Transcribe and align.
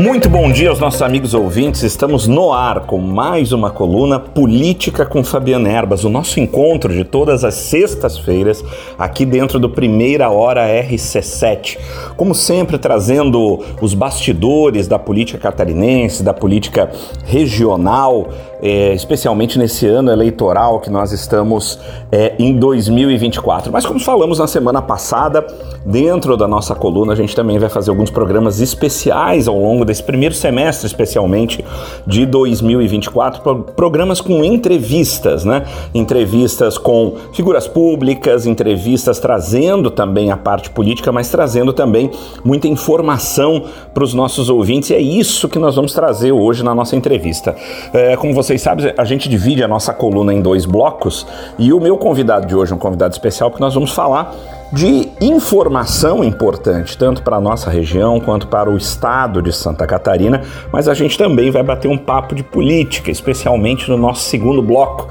Muito 0.00 0.30
bom 0.30 0.50
dia 0.50 0.70
aos 0.70 0.80
nossos 0.80 1.02
amigos 1.02 1.34
ouvintes. 1.34 1.82
Estamos 1.82 2.26
no 2.26 2.54
ar 2.54 2.86
com 2.86 2.96
mais 2.96 3.52
uma 3.52 3.70
coluna 3.70 4.18
Política 4.18 5.04
com 5.04 5.22
Fabiana 5.22 5.68
Erbas, 5.68 6.04
o 6.04 6.08
nosso 6.08 6.40
encontro 6.40 6.90
de 6.90 7.04
todas 7.04 7.44
as 7.44 7.54
sextas-feiras 7.54 8.64
aqui 8.98 9.26
dentro 9.26 9.60
do 9.60 9.68
Primeira 9.68 10.30
Hora 10.30 10.66
RC7. 10.66 11.78
Como 12.16 12.34
sempre, 12.34 12.78
trazendo 12.78 13.62
os 13.82 13.92
bastidores 13.92 14.88
da 14.88 14.98
política 14.98 15.38
catarinense, 15.38 16.22
da 16.22 16.32
política 16.32 16.90
regional, 17.26 18.30
é, 18.62 18.92
especialmente 18.94 19.58
nesse 19.58 19.86
ano 19.86 20.10
eleitoral 20.10 20.80
que 20.80 20.90
nós 20.90 21.12
estamos 21.12 21.78
é, 22.12 22.34
em 22.38 22.56
2024. 22.58 23.72
Mas, 23.72 23.86
como 23.86 24.00
falamos 24.00 24.38
na 24.38 24.46
semana 24.46 24.82
passada, 24.82 25.46
dentro 25.84 26.36
da 26.36 26.46
nossa 26.46 26.74
coluna, 26.74 27.12
a 27.12 27.16
gente 27.16 27.34
também 27.34 27.58
vai 27.58 27.68
fazer 27.68 27.90
alguns 27.90 28.10
programas 28.10 28.60
especiais 28.60 29.48
ao 29.48 29.58
longo 29.58 29.84
desse 29.84 30.02
primeiro 30.02 30.34
semestre, 30.34 30.86
especialmente 30.86 31.64
de 32.06 32.26
2024, 32.26 33.64
programas 33.76 34.20
com 34.20 34.44
entrevistas, 34.44 35.44
né? 35.44 35.64
Entrevistas 35.94 36.76
com 36.76 37.14
figuras 37.32 37.66
públicas, 37.66 38.46
entrevistas 38.46 39.18
trazendo 39.18 39.90
também 39.90 40.30
a 40.30 40.36
parte 40.36 40.70
política, 40.70 41.10
mas 41.10 41.28
trazendo 41.30 41.72
também 41.72 42.10
muita 42.44 42.68
informação 42.68 43.64
para 43.94 44.04
os 44.04 44.14
nossos 44.14 44.48
ouvintes. 44.48 44.90
E 44.90 44.94
é 44.94 45.00
isso 45.00 45.48
que 45.48 45.58
nós 45.58 45.76
vamos 45.76 45.92
trazer 45.92 46.32
hoje 46.32 46.62
na 46.62 46.74
nossa 46.74 46.96
entrevista. 46.96 47.56
É, 47.92 48.16
como 48.16 48.34
vocês 48.50 48.62
sabem, 48.62 48.92
a 48.98 49.04
gente 49.04 49.28
divide 49.28 49.62
a 49.62 49.68
nossa 49.68 49.94
coluna 49.94 50.34
em 50.34 50.42
dois 50.42 50.66
blocos 50.66 51.24
e 51.56 51.72
o 51.72 51.78
meu 51.78 51.96
convidado 51.96 52.48
de 52.48 52.56
hoje 52.56 52.72
é 52.72 52.74
um 52.74 52.80
convidado 52.80 53.12
especial 53.12 53.48
porque 53.48 53.62
nós 53.62 53.74
vamos 53.74 53.92
falar 53.92 54.34
de 54.72 55.08
informação 55.20 56.24
importante, 56.24 56.98
tanto 56.98 57.22
para 57.22 57.36
a 57.36 57.40
nossa 57.40 57.70
região 57.70 58.18
quanto 58.18 58.48
para 58.48 58.68
o 58.68 58.76
estado 58.76 59.40
de 59.40 59.52
Santa 59.52 59.86
Catarina, 59.86 60.42
mas 60.72 60.88
a 60.88 60.94
gente 60.94 61.16
também 61.16 61.52
vai 61.52 61.62
bater 61.62 61.86
um 61.86 61.96
papo 61.96 62.34
de 62.34 62.42
política, 62.42 63.08
especialmente 63.08 63.88
no 63.88 63.96
nosso 63.96 64.22
segundo 64.22 64.60
bloco, 64.60 65.08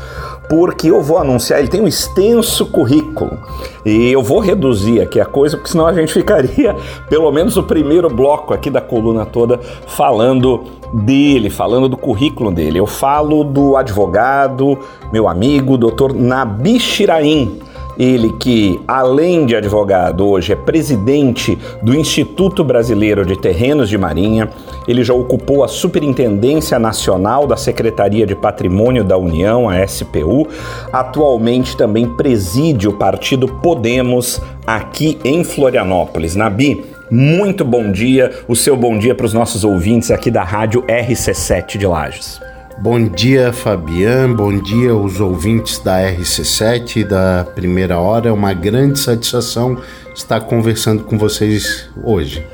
porque 0.50 0.90
eu 0.90 1.02
vou 1.02 1.20
anunciar, 1.20 1.60
ele 1.60 1.68
tem 1.68 1.80
um 1.80 1.88
extenso 1.88 2.66
currículo 2.66 3.38
e 3.86 4.12
eu 4.12 4.24
vou 4.24 4.40
reduzir 4.40 5.00
aqui 5.00 5.22
a 5.22 5.26
coisa, 5.26 5.56
porque 5.56 5.70
senão 5.70 5.86
a 5.86 5.94
gente 5.94 6.12
ficaria 6.14 6.76
pelo 7.08 7.32
menos 7.32 7.56
o 7.56 7.64
primeiro 7.64 8.10
bloco 8.10 8.54
aqui 8.54 8.70
da 8.70 8.82
coluna 8.82 9.26
toda 9.26 9.60
falando 9.88 10.64
dele, 10.92 11.52
falando 11.52 11.88
do 11.88 11.96
currículo 11.96 12.52
dele. 12.52 12.80
Eu 12.80 12.88
falo 12.88 13.44
do 13.44 13.78
advogado, 13.78 14.78
meu 15.14 15.28
amigo, 15.28 15.78
doutor 15.78 16.14
Nabi 16.14 16.80
Shiraim 16.80 17.69
ele 18.00 18.32
que, 18.40 18.80
além 18.88 19.46
de 19.46 19.58
advogado, 19.58 20.26
hoje 20.26 20.54
é 20.54 20.56
presidente 20.56 21.58
do 21.84 21.94
Instituto 21.94 22.64
Brasileiro 22.64 23.26
de 23.26 23.38
Terrenos 23.38 23.90
de 23.90 23.98
Marinha. 23.98 24.50
Ele 24.88 25.04
já 25.04 25.14
ocupou 25.14 25.66
a 25.66 25.68
Superintendência 25.68 26.80
Nacional 26.80 27.46
da 27.46 27.58
Secretaria 27.58 28.26
de 28.26 28.34
Patrimônio 28.36 29.04
da 29.04 29.18
União, 29.18 29.68
a 29.68 29.86
SPU. 29.86 30.48
Atualmente 30.94 31.76
também 31.76 32.08
preside 32.08 32.88
o 32.88 32.94
partido 32.94 33.50
Podemos 33.50 34.42
aqui 34.66 35.20
em 35.26 35.44
Florianópolis. 35.44 36.38
Nabi, 36.38 36.86
muito 37.12 37.66
bom 37.66 37.92
dia, 37.92 38.32
o 38.48 38.56
seu 38.56 38.78
bom 38.78 38.98
dia 38.98 39.14
para 39.14 39.26
os 39.26 39.34
nossos 39.34 39.66
ouvintes 39.66 40.10
aqui 40.10 40.32
da 40.32 40.44
Rádio 40.44 40.84
RC7 40.84 41.78
de 41.78 41.86
Lages. 41.86 42.49
Bom 42.82 43.10
dia, 43.10 43.52
Fabian. 43.52 44.34
Bom 44.34 44.58
dia 44.58 44.92
aos 44.92 45.20
ouvintes 45.20 45.80
da 45.80 46.00
RC7 46.00 46.96
e 46.96 47.04
da 47.04 47.44
Primeira 47.44 48.00
Hora. 48.00 48.30
É 48.30 48.32
uma 48.32 48.54
grande 48.54 48.98
satisfação 48.98 49.82
estar 50.16 50.40
conversando 50.40 51.04
com 51.04 51.18
vocês 51.18 51.90
hoje. 52.02 52.48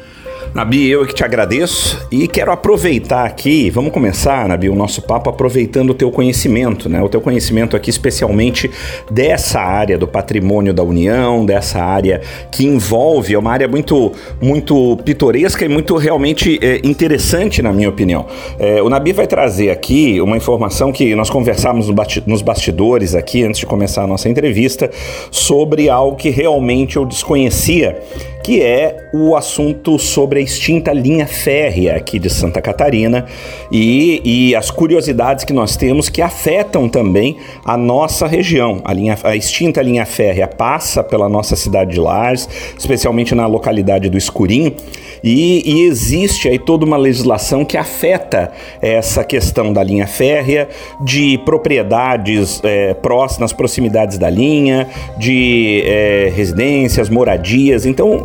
Nabi, 0.56 0.89
eu 0.89 1.06
que 1.06 1.14
te 1.14 1.22
agradeço 1.22 2.08
e 2.09 2.30
quero 2.30 2.50
aproveitar 2.50 3.25
aqui, 3.25 3.70
vamos 3.70 3.92
começar, 3.92 4.48
Nabi, 4.48 4.70
o 4.70 4.73
nosso 4.73 5.02
papo 5.02 5.30
aproveitando 5.30 5.89
o 5.89 5.94
teu 5.94 6.09
conhecimento, 6.09 6.88
né? 6.88 7.02
O 7.02 7.09
teu 7.09 7.20
conhecimento 7.20 7.75
aqui 7.75 7.89
especialmente 7.89 8.72
dessa 9.11 9.60
área 9.60 9.98
do 9.98 10.08
patrimônio 10.08 10.73
da 10.73 10.82
União, 10.82 11.45
dessa 11.45 11.83
área 11.83 12.21
que 12.49 12.66
envolve, 12.66 13.33
é 13.33 13.38
uma 13.38 13.52
área 13.52 13.67
muito, 13.67 14.14
muito 14.42 14.95
pitoresca 15.04 15.66
e 15.66 15.67
muito 15.67 15.98
realmente 15.98 16.58
é, 16.61 16.80
interessante, 16.86 17.61
na 17.61 17.73
minha 17.73 17.89
opinião. 17.89 18.26
É, 18.58 18.82
o 18.82 18.87
Nabi 18.87 19.11
vai 19.11 19.27
trazer 19.27 19.72
aqui 19.72 20.22
uma 20.22 20.37
informação 20.37 20.89
que 20.89 21.14
nós 21.16 21.30
conversamos 21.30 21.89
nos 22.26 22.42
bastidores 22.42 23.14
aqui, 23.14 23.43
antes 23.43 23.60
de 23.60 23.66
começar 23.66 24.04
a 24.04 24.08
nossa 24.08 24.30
entrevista, 24.30 24.89
sobre 25.30 25.89
algo 25.89 26.16
que 26.16 26.30
realmente 26.30 26.95
eu 26.95 27.04
desconhecia 27.04 28.02
que 28.45 28.61
é 28.61 29.10
o 29.11 29.36
assunto 29.36 29.98
sobre 29.98 30.38
a 30.38 30.42
extinta 30.44 30.94
linha 30.94 31.26
férrea 31.26 31.95
aqui 31.95 32.20
de 32.20 32.30
Santa 32.30 32.61
Catarina 32.61 33.26
e, 33.72 34.22
e 34.23 34.56
as 34.56 34.70
curiosidades 34.70 35.44
que 35.44 35.52
nós 35.52 35.76
temos 35.76 36.10
que 36.10 36.22
afetam 36.22 36.88
também 36.88 37.38
a 37.66 37.76
nossa 37.76 38.28
região. 38.28 38.82
A, 38.86 38.94
linha, 38.94 39.17
a 39.23 39.36
extinta 39.36 39.82
linha 39.82 40.05
férrea 40.05 40.48
passa 40.48 41.04
pela 41.04 41.28
nossa 41.28 41.55
cidade 41.55 41.94
de 41.94 42.00
Lares, 42.00 42.48
especialmente 42.78 43.34
na 43.34 43.48
localidade 43.48 44.11
do 44.11 44.17
Escurim, 44.17 44.76
e, 45.23 45.64
e 45.66 45.82
existe 45.88 46.48
aí 46.48 46.60
toda 46.60 46.86
uma 46.86 46.98
legislação 46.98 47.66
que 47.66 47.78
afeta 47.78 48.52
essa 48.80 49.23
questão 49.23 49.73
da 49.73 49.84
linha 49.84 50.05
férrea, 50.05 50.70
de 51.04 51.39
propriedades 51.39 52.61
é, 52.64 52.94
próximas, 52.94 53.39
nas 53.39 53.54
proximidades 53.54 54.20
da 54.20 54.30
linha, 54.30 54.88
de 55.17 55.82
é, 55.84 56.32
residências, 56.36 57.10
moradias. 57.10 57.88
Então, 57.88 58.23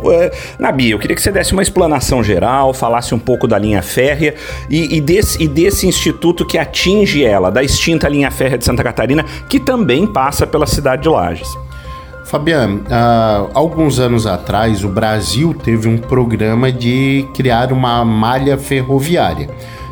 Nabi, 0.59 0.91
eu 0.91 0.99
queria 0.99 1.15
que 1.15 1.21
você 1.21 1.31
desse 1.31 1.51
uma 1.53 1.61
explanação 1.61 2.23
geral, 2.23 2.73
falasse 2.73 3.13
um 3.13 3.19
pouco 3.19 3.47
da 3.47 3.57
linha 3.57 3.81
férrea 3.81 4.35
e, 4.69 4.97
e, 4.97 5.01
desse, 5.01 5.41
e 5.41 5.47
desse 5.47 5.87
instituto 5.87 6.45
que 6.45 6.57
atinge 6.57 7.23
ela, 7.23 7.49
da 7.49 7.63
extinta 7.63 8.07
linha 8.07 8.31
férrea 8.31 8.57
de 8.57 8.65
Santa 8.65 8.83
Catarina, 8.83 9.25
que 9.49 9.59
também 9.59 10.05
passa 10.05 10.45
pela 10.45 10.65
cidade 10.65 11.03
de 11.03 11.09
Lages. 11.09 11.49
Fabiano, 12.25 12.81
há 12.89 13.47
alguns 13.53 13.99
anos 13.99 14.25
atrás 14.25 14.85
o 14.85 14.87
Brasil 14.87 15.53
teve 15.53 15.89
um 15.89 15.97
programa 15.97 16.71
de 16.71 17.27
criar 17.33 17.73
uma 17.73 18.05
malha 18.05 18.57
ferroviária. 18.57 19.49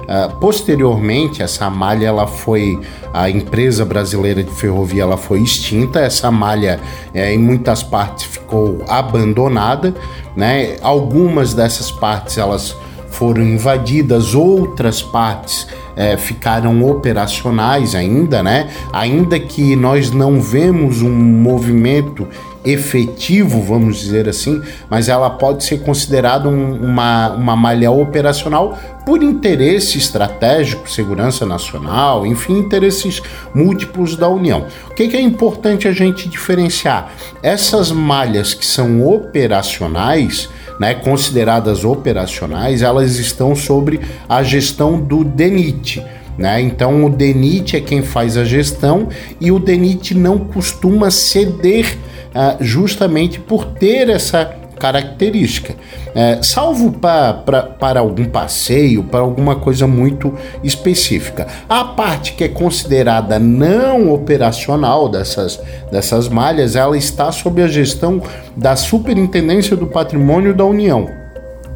Uh, 0.09 0.35
posteriormente, 0.37 1.43
essa 1.43 1.69
malha 1.69 2.07
ela 2.07 2.25
foi 2.25 2.79
a 3.13 3.29
empresa 3.29 3.85
brasileira 3.85 4.43
de 4.43 4.49
ferrovia 4.49 5.03
ela 5.03 5.17
foi 5.17 5.39
extinta. 5.39 5.99
Essa 5.99 6.31
malha, 6.31 6.79
é, 7.13 7.31
em 7.31 7.37
muitas 7.37 7.83
partes, 7.83 8.25
ficou 8.25 8.83
abandonada. 8.87 9.93
Né? 10.35 10.77
Algumas 10.81 11.53
dessas 11.53 11.91
partes 11.91 12.39
elas 12.39 12.75
foram 13.11 13.43
invadidas, 13.43 14.33
outras 14.33 15.01
partes 15.01 15.67
é, 15.95 16.15
ficaram 16.15 16.83
operacionais 16.89 17.93
ainda, 17.93 18.41
né? 18.41 18.69
Ainda 18.93 19.39
que 19.39 19.75
nós 19.75 20.11
não 20.11 20.39
vemos 20.39 21.01
um 21.01 21.11
movimento 21.11 22.27
efetivo, 22.63 23.61
vamos 23.61 23.99
dizer 23.99 24.27
assim, 24.27 24.61
mas 24.89 25.07
ela 25.07 25.29
pode 25.29 25.63
ser 25.63 25.79
considerada 25.79 26.49
um, 26.49 26.75
uma, 26.75 27.29
uma 27.29 27.55
malha 27.55 27.91
operacional 27.91 28.77
por 29.05 29.23
interesse 29.23 29.97
estratégico, 29.97 30.89
segurança 30.89 31.45
nacional, 31.45 32.25
enfim, 32.25 32.57
interesses 32.57 33.21
múltiplos 33.53 34.15
da 34.15 34.27
União. 34.29 34.67
O 34.89 34.93
que, 34.93 35.07
que 35.07 35.17
é 35.17 35.21
importante 35.21 35.87
a 35.87 35.91
gente 35.91 36.29
diferenciar? 36.29 37.11
Essas 37.41 37.91
malhas 37.91 38.53
que 38.53 38.65
são 38.65 39.07
operacionais, 39.07 40.49
né, 40.79 40.93
consideradas 40.93 41.83
operacionais, 41.83 42.81
elas 42.81 43.17
estão 43.17 43.55
sobre 43.55 43.99
a 44.27 44.43
gestão 44.43 44.99
do 44.99 45.23
DENIT. 45.23 46.03
Né? 46.39 46.61
Então 46.61 47.03
o 47.03 47.09
DENIT 47.09 47.75
é 47.75 47.81
quem 47.81 48.01
faz 48.01 48.37
a 48.37 48.45
gestão 48.45 49.09
e 49.41 49.51
o 49.51 49.59
DENIT 49.59 50.15
não 50.15 50.39
costuma 50.39 51.11
ceder 51.11 51.97
uh, 52.29 52.63
justamente 52.63 53.41
por 53.41 53.65
ter 53.65 54.09
essa 54.09 54.55
característica. 54.79 55.75
É, 56.15 56.39
salvo 56.41 56.93
para 56.93 57.99
algum 57.99 58.23
passeio, 58.23 59.03
para 59.03 59.19
alguma 59.19 59.57
coisa 59.57 59.85
muito 59.85 60.33
específica. 60.63 61.45
A 61.67 61.83
parte 61.83 62.31
que 62.31 62.45
é 62.45 62.47
considerada 62.47 63.37
não 63.37 64.13
operacional 64.13 65.09
dessas, 65.09 65.61
dessas 65.91 66.29
malhas, 66.29 66.77
ela 66.77 66.97
está 66.97 67.29
sob 67.33 67.61
a 67.61 67.67
gestão 67.67 68.23
da 68.55 68.77
Superintendência 68.77 69.75
do 69.75 69.85
Patrimônio 69.85 70.55
da 70.55 70.63
União. 70.63 71.18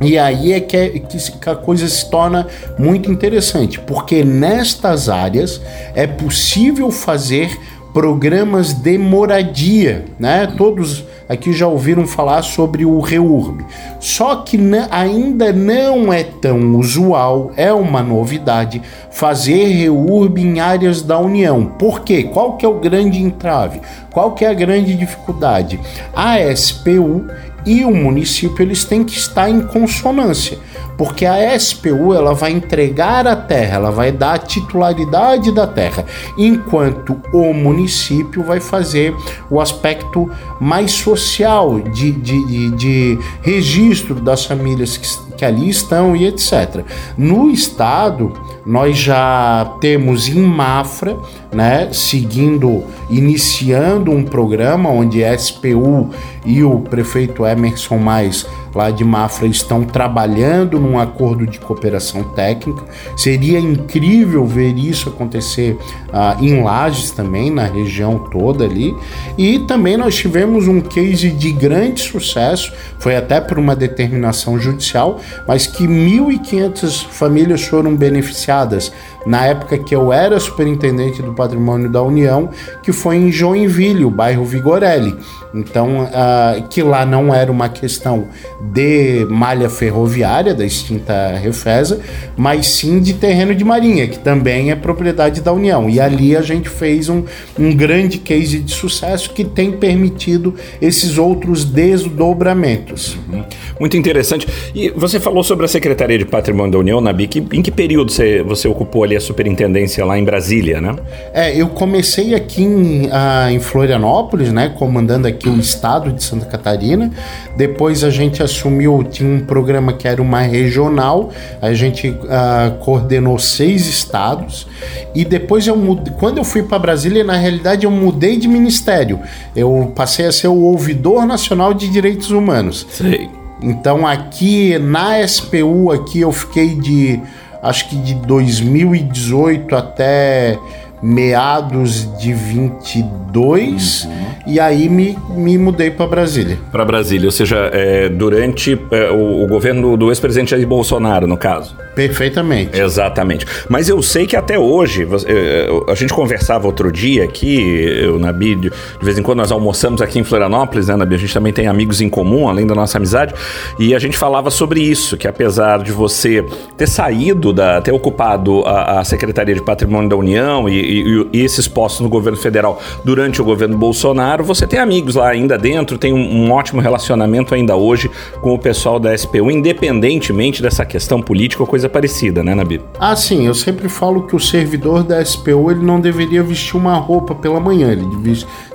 E 0.04 0.18
aí 0.18 0.52
é 0.54 0.60
que, 0.60 0.76
é 0.76 0.90
que, 0.90 1.50
a 1.50 1.56
coisa 1.56 1.88
se 1.88 2.10
torna 2.10 2.48
muito 2.78 3.12
interessante, 3.12 3.80
porque 3.80 4.24
nestas 4.24 5.08
áreas 5.08 5.62
é 5.96 6.06
possível 6.06 6.92
fazer 6.92 7.58
programas 7.94 8.74
de 8.74 8.98
moradia, 8.98 10.06
né? 10.20 10.52
Todos 10.58 11.06
aqui 11.30 11.54
já 11.54 11.68
ouviram 11.68 12.06
falar 12.08 12.42
sobre 12.42 12.84
o 12.84 13.00
REURB. 13.00 13.64
Só 14.00 14.38
que 14.38 14.60
ainda 14.90 15.54
não 15.54 16.12
é 16.12 16.24
tão 16.24 16.76
usual, 16.76 17.52
é 17.56 17.72
uma 17.72 18.02
novidade, 18.02 18.82
fazer 19.12 19.68
REURB 19.68 20.40
em 20.40 20.60
áreas 20.60 21.02
da 21.02 21.20
União. 21.20 21.66
Por 21.66 22.02
quê? 22.02 22.24
Qual 22.24 22.58
que 22.58 22.66
é 22.66 22.70
o 22.70 22.80
grande 22.80 23.22
entrave? 23.22 23.80
Qual 24.12 24.32
que 24.34 24.44
é 24.44 24.50
a 24.50 24.54
grande 24.54 24.96
dificuldade? 24.96 25.80
A 26.16 26.38
SPU 26.56 27.28
e 27.66 27.86
o 27.86 27.92
município 27.92 28.64
eles 28.64 28.84
têm 28.84 29.04
que 29.04 29.18
estar 29.18 29.50
em 29.50 29.62
consonância, 29.62 30.58
porque 30.98 31.26
a 31.26 31.58
SPU 31.58 32.14
ela 32.14 32.34
vai 32.34 32.52
entregar 32.52 33.26
a 33.28 33.36
terra, 33.36 33.76
ela 33.76 33.92
vai 33.92 34.12
dar 34.12 34.34
a 34.34 34.38
titularidade 34.38 35.52
da 35.52 35.66
terra, 35.66 36.06
enquanto 36.38 37.20
o 37.32 37.54
município 37.54 38.44
vai 38.44 38.60
fazer 38.60 39.16
o 39.50 39.60
aspecto 39.60 40.30
mais 40.60 40.92
social 40.92 41.80
de, 41.80 42.12
de, 42.12 42.46
de, 42.46 42.72
de 42.72 43.20
registro 43.42 44.16
das 44.16 44.46
famílias 44.46 44.98
que, 44.98 45.33
que 45.44 45.46
ali 45.46 45.70
estão 45.70 46.16
e 46.16 46.26
etc. 46.26 46.86
No 47.18 47.52
estado 47.52 48.32
nós 48.66 48.98
já 48.98 49.76
temos 49.82 50.30
em 50.30 50.40
Mafra, 50.40 51.18
né, 51.52 51.90
seguindo, 51.92 52.86
iniciando 53.10 54.10
um 54.10 54.24
programa 54.24 54.90
onde 54.90 55.24
a 55.24 55.38
SPU 55.38 56.10
e 56.46 56.64
o 56.64 56.80
prefeito 56.80 57.46
Emerson 57.46 57.98
Mais 57.98 58.48
lá 58.74 58.90
de 58.90 59.04
Mafra 59.04 59.48
estão 59.48 59.84
trabalhando 59.84 60.80
num 60.80 61.00
acordo 61.00 61.46
de 61.46 61.60
cooperação 61.60 62.24
técnica. 62.24 62.84
Seria 63.16 63.60
incrível 63.60 64.46
ver 64.46 64.78
isso 64.78 65.10
acontecer 65.10 65.78
uh, 66.10 66.44
em 66.44 66.64
Lages 66.64 67.12
também, 67.12 67.52
na 67.52 67.66
região 67.66 68.18
toda 68.18 68.64
ali. 68.66 68.96
E 69.38 69.60
também 69.60 69.98
nós 69.98 70.16
tivemos 70.16 70.68
um 70.68 70.82
case 70.82 71.30
de 71.30 71.52
grande 71.52 72.02
sucesso, 72.02 72.74
foi 73.00 73.16
até 73.16 73.40
por 73.40 73.60
uma 73.60 73.76
determinação 73.76 74.60
judicial, 74.60 75.20
mas 75.48 75.68
que 75.68 75.88
1.500 75.88 77.08
famílias 77.08 77.64
foram 77.64 77.96
beneficiadas 77.96 78.92
na 79.26 79.46
época 79.46 79.78
que 79.78 79.96
eu 79.96 80.12
era 80.12 80.40
superintendente 80.40 81.22
do 81.22 81.34
patrimônio 81.34 81.90
da 81.90 82.02
União, 82.02 82.50
que 82.82 82.92
foi 82.92 83.18
em 83.18 83.32
Joinville, 83.32 84.06
o 84.06 84.10
bairro 84.10 84.44
Vigorelli. 84.44 85.16
Então, 85.54 86.04
uh, 86.04 86.68
que 86.68 86.82
lá 86.82 87.06
não 87.06 87.34
era 87.34 87.52
uma 87.52 87.70
questão 87.70 88.28
de 88.74 89.26
malha 89.30 89.70
ferroviária 89.70 90.54
da 90.54 90.66
extinta 90.66 91.38
Refesa, 91.38 92.00
mas 92.36 92.68
sim 92.68 93.00
de 93.00 93.14
terreno 93.14 93.54
de 93.54 93.64
marinha, 93.64 94.08
que 94.08 94.18
também 94.18 94.72
é 94.72 94.76
propriedade 94.76 95.42
da 95.42 95.54
União. 95.54 95.90
E 95.90 96.00
ali 96.00 96.36
a 96.36 96.42
gente 96.42 96.70
fez 96.70 97.10
um, 97.10 97.24
um 97.60 97.76
grande 97.76 98.18
case 98.18 98.60
de 98.60 98.72
sucesso 98.72 99.32
que 99.32 99.44
tem 99.44 99.72
permitido 99.72 100.56
esses 100.82 101.18
outros 101.18 101.64
desdobramentos. 101.66 103.18
Uhum. 103.32 103.44
Muito 103.80 103.98
interessante. 103.98 104.48
E 104.74 104.90
você 104.90 105.20
falou 105.20 105.44
sobre 105.44 105.66
a 105.66 105.68
Secretaria 105.68 106.18
de 106.18 106.26
Patrimônio 106.26 106.72
da 106.72 106.80
União, 106.80 107.02
Nabi, 107.02 107.28
que, 107.28 107.40
em 107.52 107.62
que 107.62 107.72
período 107.72 108.12
você, 108.12 108.42
você 108.42 108.68
ocupou 108.68 109.04
ali 109.04 109.16
a 109.16 109.22
superintendência 109.22 110.06
lá 110.06 110.18
em 110.18 110.24
Brasília, 110.24 110.80
né? 110.80 110.96
É, 111.34 111.56
eu 111.56 111.68
comecei 111.70 112.34
aqui 112.34 112.64
em, 112.64 113.08
uh, 113.08 113.50
em 113.52 113.60
Florianópolis, 113.60 114.52
né, 114.52 114.74
comandando 114.78 115.28
aqui 115.28 115.43
o 115.50 115.60
estado 115.60 116.12
de 116.12 116.24
Santa 116.24 116.46
Catarina. 116.46 117.12
Depois 117.56 118.04
a 118.04 118.10
gente 118.10 118.42
assumiu, 118.42 119.04
tinha 119.04 119.30
um 119.30 119.46
programa 119.46 119.94
que 119.94 120.08
era 120.08 120.22
uma 120.22 120.42
regional, 120.42 121.32
a 121.62 121.74
gente 121.74 122.10
uh, 122.10 122.78
coordenou 122.80 123.38
seis 123.40 123.88
estados. 123.88 124.68
E 125.14 125.26
depois 125.26 125.68
eu 125.68 125.76
mudei, 125.76 126.14
quando 126.20 126.38
eu 126.38 126.44
fui 126.44 126.64
para 126.64 126.80
Brasília, 126.80 127.24
na 127.24 127.36
realidade 127.36 127.86
eu 127.86 127.92
mudei 127.92 128.38
de 128.38 128.48
ministério. 128.48 129.20
Eu 129.56 129.92
passei 129.96 130.26
a 130.26 130.32
ser 130.32 130.48
o 130.48 130.62
ouvidor 130.62 131.26
nacional 131.26 131.74
de 131.74 131.90
direitos 131.90 132.32
humanos. 132.32 132.86
Sei. 132.90 133.30
Então 133.62 134.06
aqui 134.06 134.78
na 134.78 135.26
SPU 135.26 135.92
aqui 135.92 136.20
eu 136.20 136.32
fiquei 136.32 136.76
de 136.76 137.22
acho 137.62 137.88
que 137.88 137.96
de 137.96 138.14
2018 138.16 139.74
até 139.74 140.60
meados 141.04 142.10
de 142.18 142.34
22 142.34 144.06
uhum. 144.06 144.12
e 144.48 144.58
aí 144.58 144.88
me, 144.88 145.18
me 145.36 145.58
mudei 145.58 145.92
para 145.92 146.08
Brasília. 146.08 146.58
Para 146.72 146.86
Brasília, 146.86 147.28
ou 147.28 147.32
seja, 147.32 147.70
é, 147.74 148.08
durante 148.08 148.80
é, 148.90 149.12
o, 149.12 149.44
o, 149.44 149.48
governo 149.48 149.98
do 149.98 150.10
ex-presidente 150.10 150.52
Jair 150.52 150.66
Bolsonaro, 150.66 151.28
no 151.28 151.36
caso. 151.36 151.76
Perfeitamente. 151.94 152.80
Exatamente. 152.80 153.46
Mas 153.68 153.90
eu 153.90 154.02
sei 154.02 154.26
que 154.26 154.38
até 154.38 154.58
hoje, 154.58 155.06
é, 155.28 155.68
a 155.90 155.96
gente 155.96 156.14
conversava 156.14 156.68
outro 156.68 156.90
dia 156.90 157.26
aqui, 157.26 157.60
eu, 158.02 158.18
Nabi, 158.18 158.56
de, 158.56 158.70
de 158.70 159.06
vez 159.06 159.18
em 159.20 159.22
quando 159.22 159.40
nós 159.40 159.52
almoçamos 159.52 160.02
aqui 160.02 160.20
em 160.20 160.24
Florianópolis, 160.24 160.88
né, 160.88 160.96
Nabi? 160.96 161.16
A 161.16 161.18
gente 161.18 161.34
também 161.34 161.52
tem 161.52 161.68
amigos 161.68 162.00
em 162.00 162.08
comum, 162.08 162.48
além 162.48 162.66
da 162.66 162.74
nossa 162.74 162.98
amizade, 162.98 163.34
e 163.78 163.94
a 163.94 164.00
gente 164.00 164.18
falava 164.18 164.50
sobre 164.50 164.80
isso, 164.80 165.18
que 165.18 165.28
apesar 165.28 165.84
de 165.84 165.92
você 165.92 166.46
ter 166.78 166.88
saído, 166.88 167.52
da, 167.52 167.82
ter 167.82 167.92
ocupado 167.92 168.64
a, 168.66 169.02
a 169.02 169.04
Secretaria 169.04 169.54
de 169.54 169.62
Patrimônio 169.62 170.10
da 170.10 170.16
União 170.16 170.70
e, 170.70 170.93
e, 171.02 171.28
e, 171.34 171.44
esses 171.44 171.68
postos 171.68 172.02
no 172.02 172.10
governo 172.10 172.38
federal 172.38 172.82
durante 173.04 173.42
o 173.42 173.46
governo 173.46 173.78
Bolsonaro, 173.78 174.44
você 174.44 174.68
tem 174.68 174.80
amigos 174.80 175.16
lá 175.16 175.30
ainda 175.30 175.58
dentro, 175.58 175.98
tem 175.98 176.14
um, 176.14 176.46
um 176.46 176.52
ótimo 176.52 176.82
relacionamento 176.82 177.54
ainda 177.54 177.76
hoje 177.76 178.10
com 178.42 178.54
o 178.54 178.60
pessoal 178.60 179.00
da 179.00 179.16
SPU, 179.18 179.50
independentemente 179.52 180.62
dessa 180.62 180.86
questão 180.86 181.22
política 181.22 181.64
ou 181.64 181.68
coisa 181.68 181.90
parecida, 181.90 182.44
né, 182.44 182.54
Nabi? 182.54 182.82
Ah, 183.00 183.16
sim, 183.16 183.46
eu 183.48 183.54
sempre 183.54 183.90
falo 183.90 184.24
que 184.24 184.36
o 184.36 184.40
servidor 184.40 185.04
da 185.04 185.24
SPU 185.24 185.72
ele 185.72 185.84
não 185.84 186.00
deveria 186.00 186.44
vestir 186.44 186.76
uma 186.76 186.96
roupa 186.96 187.36
pela 187.36 187.60
manhã, 187.60 187.92
ele 187.92 188.06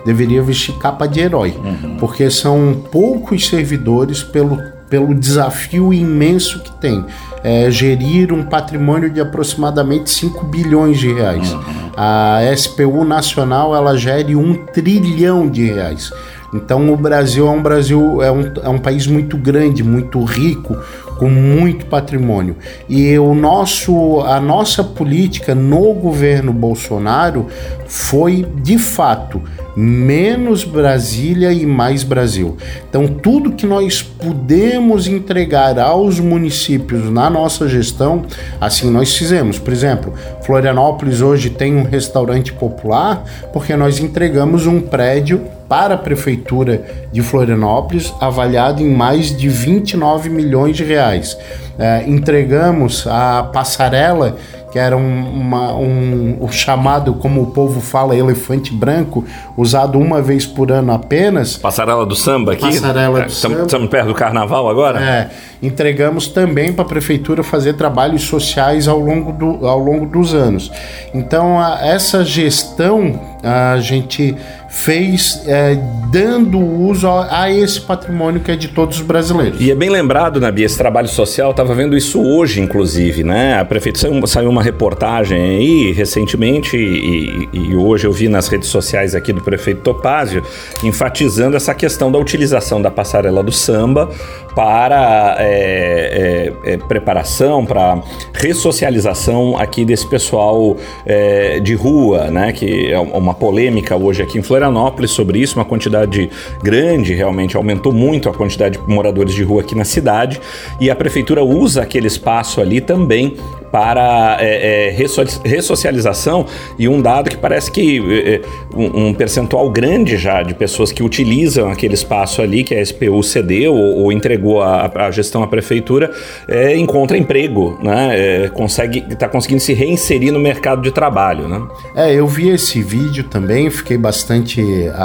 deveria 0.05 0.43
vestir 0.43 0.75
capa 0.77 1.07
de 1.07 1.21
herói, 1.21 1.55
uhum. 1.63 1.97
porque 1.99 2.31
são 2.31 2.83
poucos 2.91 3.47
servidores 3.47 4.23
pelo 4.23 4.78
pelo 4.89 5.15
desafio 5.15 5.93
imenso 5.93 6.61
que 6.61 6.73
tem. 6.73 7.05
É, 7.43 7.71
gerir 7.71 8.33
um 8.33 8.43
patrimônio 8.43 9.09
de 9.09 9.21
aproximadamente 9.21 10.11
5 10.11 10.47
bilhões 10.47 10.99
de 10.99 11.13
reais. 11.13 11.53
Uhum. 11.53 11.93
A 11.97 12.41
SPU 12.57 13.05
nacional 13.05 13.75
ela 13.77 13.97
gere 13.97 14.35
um 14.35 14.55
trilhão 14.55 15.49
de 15.49 15.67
reais. 15.67 16.11
Então 16.53 16.93
o 16.93 16.97
Brasil 16.97 17.47
é 17.47 17.51
um 17.51 17.63
Brasil 17.63 18.23
é 18.23 18.33
um, 18.33 18.53
é 18.63 18.69
um 18.69 18.79
país 18.79 19.07
muito 19.07 19.37
grande, 19.37 19.85
muito 19.85 20.23
rico, 20.25 20.77
com 21.19 21.29
muito 21.29 21.87
patrimônio. 21.87 22.57
E 22.89 23.19
o 23.19 23.35
nosso, 23.35 24.21
a 24.21 24.41
nossa 24.41 24.83
política 24.83 25.55
no 25.55 25.93
governo 25.93 26.53
Bolsonaro 26.53 27.49
foi, 27.87 28.47
de 28.63 28.79
fato, 28.79 29.43
menos 29.81 30.65
Brasília 30.65 31.53
e 31.53 31.65
mais 31.65 32.03
Brasil. 32.03 32.57
Então, 32.91 33.07
tudo 33.07 33.53
que 33.53 33.65
nós 33.65 34.03
pudemos 34.03 35.07
entregar 35.07 35.79
aos 35.79 36.19
municípios 36.19 37.09
na 37.09 37.31
nossa 37.31 37.69
gestão, 37.69 38.25
assim 38.61 38.91
nós 38.91 39.17
fizemos. 39.17 39.57
Por 39.57 39.73
exemplo, 39.73 40.13
Florianópolis 40.43 41.21
hoje 41.21 41.51
tem 41.51 41.77
um 41.77 41.85
restaurante 41.85 42.53
popular 42.53 43.23
porque 43.53 43.77
nós 43.77 44.01
entregamos 44.01 44.67
um 44.67 44.81
prédio 44.81 45.47
para 45.69 45.95
a 45.95 45.99
prefeitura 45.99 46.83
de 47.13 47.23
Florianópolis 47.23 48.13
avaliado 48.21 48.83
em 48.83 48.91
mais 48.93 49.37
de 49.37 49.49
29 49.49 50.29
milhões 50.29 50.77
de 50.77 50.83
reais. 50.83 51.39
É, 51.79 52.03
entregamos 52.09 53.07
a 53.07 53.45
passarela 53.45 54.37
que 54.71 54.79
era 54.79 54.97
um, 54.97 55.41
uma, 55.41 55.73
um, 55.75 56.37
o 56.41 56.51
chamado, 56.51 57.15
como 57.15 57.43
o 57.43 57.47
povo 57.47 57.81
fala, 57.81 58.17
elefante 58.17 58.73
branco, 58.73 59.25
usado 59.57 59.99
uma 59.99 60.21
vez 60.21 60.47
por 60.47 60.71
ano 60.71 60.93
apenas. 60.93 61.57
Passarela 61.57 62.05
do 62.05 62.15
samba 62.15 62.53
aqui? 62.53 62.63
Passarela 62.63 63.23
do 63.23 63.31
samba. 63.31 63.63
Estamos 63.63 63.89
perto 63.89 64.09
do 64.09 64.15
carnaval 64.15 64.69
agora? 64.69 65.01
É. 65.01 65.31
Entregamos 65.63 66.29
também 66.29 66.73
para 66.73 66.85
a 66.85 66.89
prefeitura 66.89 67.43
fazer 67.43 67.75
trabalhos 67.75 68.23
sociais 68.23 68.87
ao 68.87 68.99
longo, 68.99 69.33
do, 69.33 69.67
ao 69.67 69.79
longo 69.79 70.07
dos 70.07 70.35
anos. 70.35 70.71
Então, 71.15 71.59
a, 71.59 71.81
essa 71.87 72.25
gestão 72.25 73.19
a 73.43 73.79
gente 73.79 74.37
fez 74.69 75.43
é, 75.47 75.79
dando 76.13 76.59
uso 76.59 77.09
a, 77.09 77.43
a, 77.43 77.51
esse 77.51 77.81
patrimônio 77.81 78.41
que 78.41 78.51
é 78.51 78.57
de 78.57 78.69
todos 78.69 78.99
os 78.99 79.03
brasileiros. 79.03 79.61
E 79.61 79.71
é 79.71 79.75
bem 79.75 79.89
lembrado, 79.89 80.41
Nabi, 80.41 80.63
esse 80.63 80.77
trabalho 80.77 81.09
social, 81.09 81.51
estava 81.51 81.75
vendo 81.75 81.97
isso 81.97 82.23
hoje, 82.23 82.61
inclusive, 82.61 83.25
né? 83.25 83.59
A 83.59 83.65
prefeitura 83.65 84.09
saiu, 84.09 84.27
saiu 84.27 84.51
uma 84.51 84.63
reportagem 84.63 85.39
aí 85.39 85.93
recentemente 85.93 86.77
e, 86.77 87.49
e, 87.53 87.77
hoje 87.77 88.07
eu 88.07 88.13
vi 88.13 88.29
nas 88.29 88.49
redes 88.49 88.69
sociais 88.69 89.15
aqui 89.15 89.33
do 89.33 89.41
prefeito 89.41 89.81
Topázio 89.81 90.43
enfatizando 90.85 91.57
essa 91.57 91.75
questão 91.75 92.13
da 92.13 92.19
utilização 92.19 92.81
da 92.81 92.91
passarela 92.91 93.43
do 93.43 93.53
samba 93.53 94.11
para 94.55 95.37
é, 95.39 96.53
é, 96.65 96.73
é, 96.73 96.77
preparação, 96.77 97.65
para 97.65 98.03
ressocialização 98.35 99.57
aqui 99.57 99.85
desse 99.85 100.07
pessoal 100.09 100.77
é, 101.07 101.61
de 101.61 101.75
rua, 101.75 102.31
né? 102.31 102.53
Que 102.53 102.93
é 102.93 102.99
uma 102.99 103.35
polêmica 103.35 103.97
hoje 103.97 104.23
aqui 104.23 104.39
em 104.39 104.43
Florianópolis 104.59 105.13
sobre 105.13 105.39
isso, 105.39 105.57
uma 105.57 105.65
quantidade 105.65 106.29
grande, 106.63 107.15
realmente 107.15 107.57
aumentou 107.57 107.93
muito 107.93 108.29
a 108.29 108.35
quantidade 108.35 108.79
de 108.79 108.89
moradores 108.89 109.33
de 109.33 109.43
rua 109.43 109.63
aqui 109.63 109.75
na 109.75 109.85
cidade 109.85 110.41
e 110.81 110.91
a 110.91 110.97
prefeitura 110.97 111.45
usa 111.45 111.83
aquele 111.83 112.09
espaço 112.09 112.61
ali 112.61 112.81
também 112.81 113.37
para 113.71 114.39
é, 114.41 114.89
é, 114.89 114.97
ressocialização 115.45 116.47
e 116.79 116.89
um 116.89 117.01
dado 117.01 117.31
que 117.31 117.37
parece 117.37 117.71
que 117.71 117.99
é, 117.99 118.35
é, 118.37 118.41
um, 118.75 119.13
percentual 119.13 119.71
grande 119.71 120.17
já 120.17 120.43
de 120.43 120.55
pessoas 120.55 120.93
que 120.93 121.03
utilizam 121.03 121.71
aquele 121.71 121.95
espaço 121.95 122.41
ali 122.41 122.65
que 122.65 122.75
a 122.75 122.85
SPU 122.85 123.23
cedeu 123.23 123.75
ou, 123.75 124.05
ou 124.05 124.13
entregou 124.13 124.63
a, 124.63 125.11
gestão 125.11 125.43
à 125.43 125.47
prefeitura 125.47 126.11
é, 126.49 126.77
encontra 126.77 127.17
emprego, 127.17 127.79
né? 127.83 128.45
É, 128.45 128.49
consegue 128.49 129.05
está 129.11 129.29
conseguindo 129.29 129.61
se 129.61 129.73
reinserir 129.73 130.33
no 130.33 130.39
mercado 130.39 130.83
de 130.83 130.91
trabalho, 130.91 131.49
né? 131.49 131.67
É, 131.95 132.13
eu 132.13 132.27
vi 132.27 132.49
esse 132.49 132.83
vídeo 132.83 133.25
também, 133.25 133.71
fiquei 133.71 133.97
bastante 133.97 134.48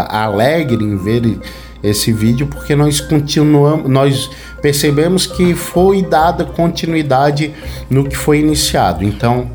alegre 0.10 0.84
em 0.84 0.96
ver 0.98 1.40
esse 1.84 2.14
vídeo 2.14 2.48
porque 2.48 2.76
nós 2.76 3.02
continuamos, 3.02 3.90
nós 3.90 4.30
percebemos 4.62 5.26
que 5.28 5.54
foi 5.54 6.02
dada 6.02 6.46
continuidade 6.46 7.54
no 7.90 8.06
que 8.08 8.16
foi 8.16 8.40
iniciado. 8.40 9.04
Então, 9.04 9.50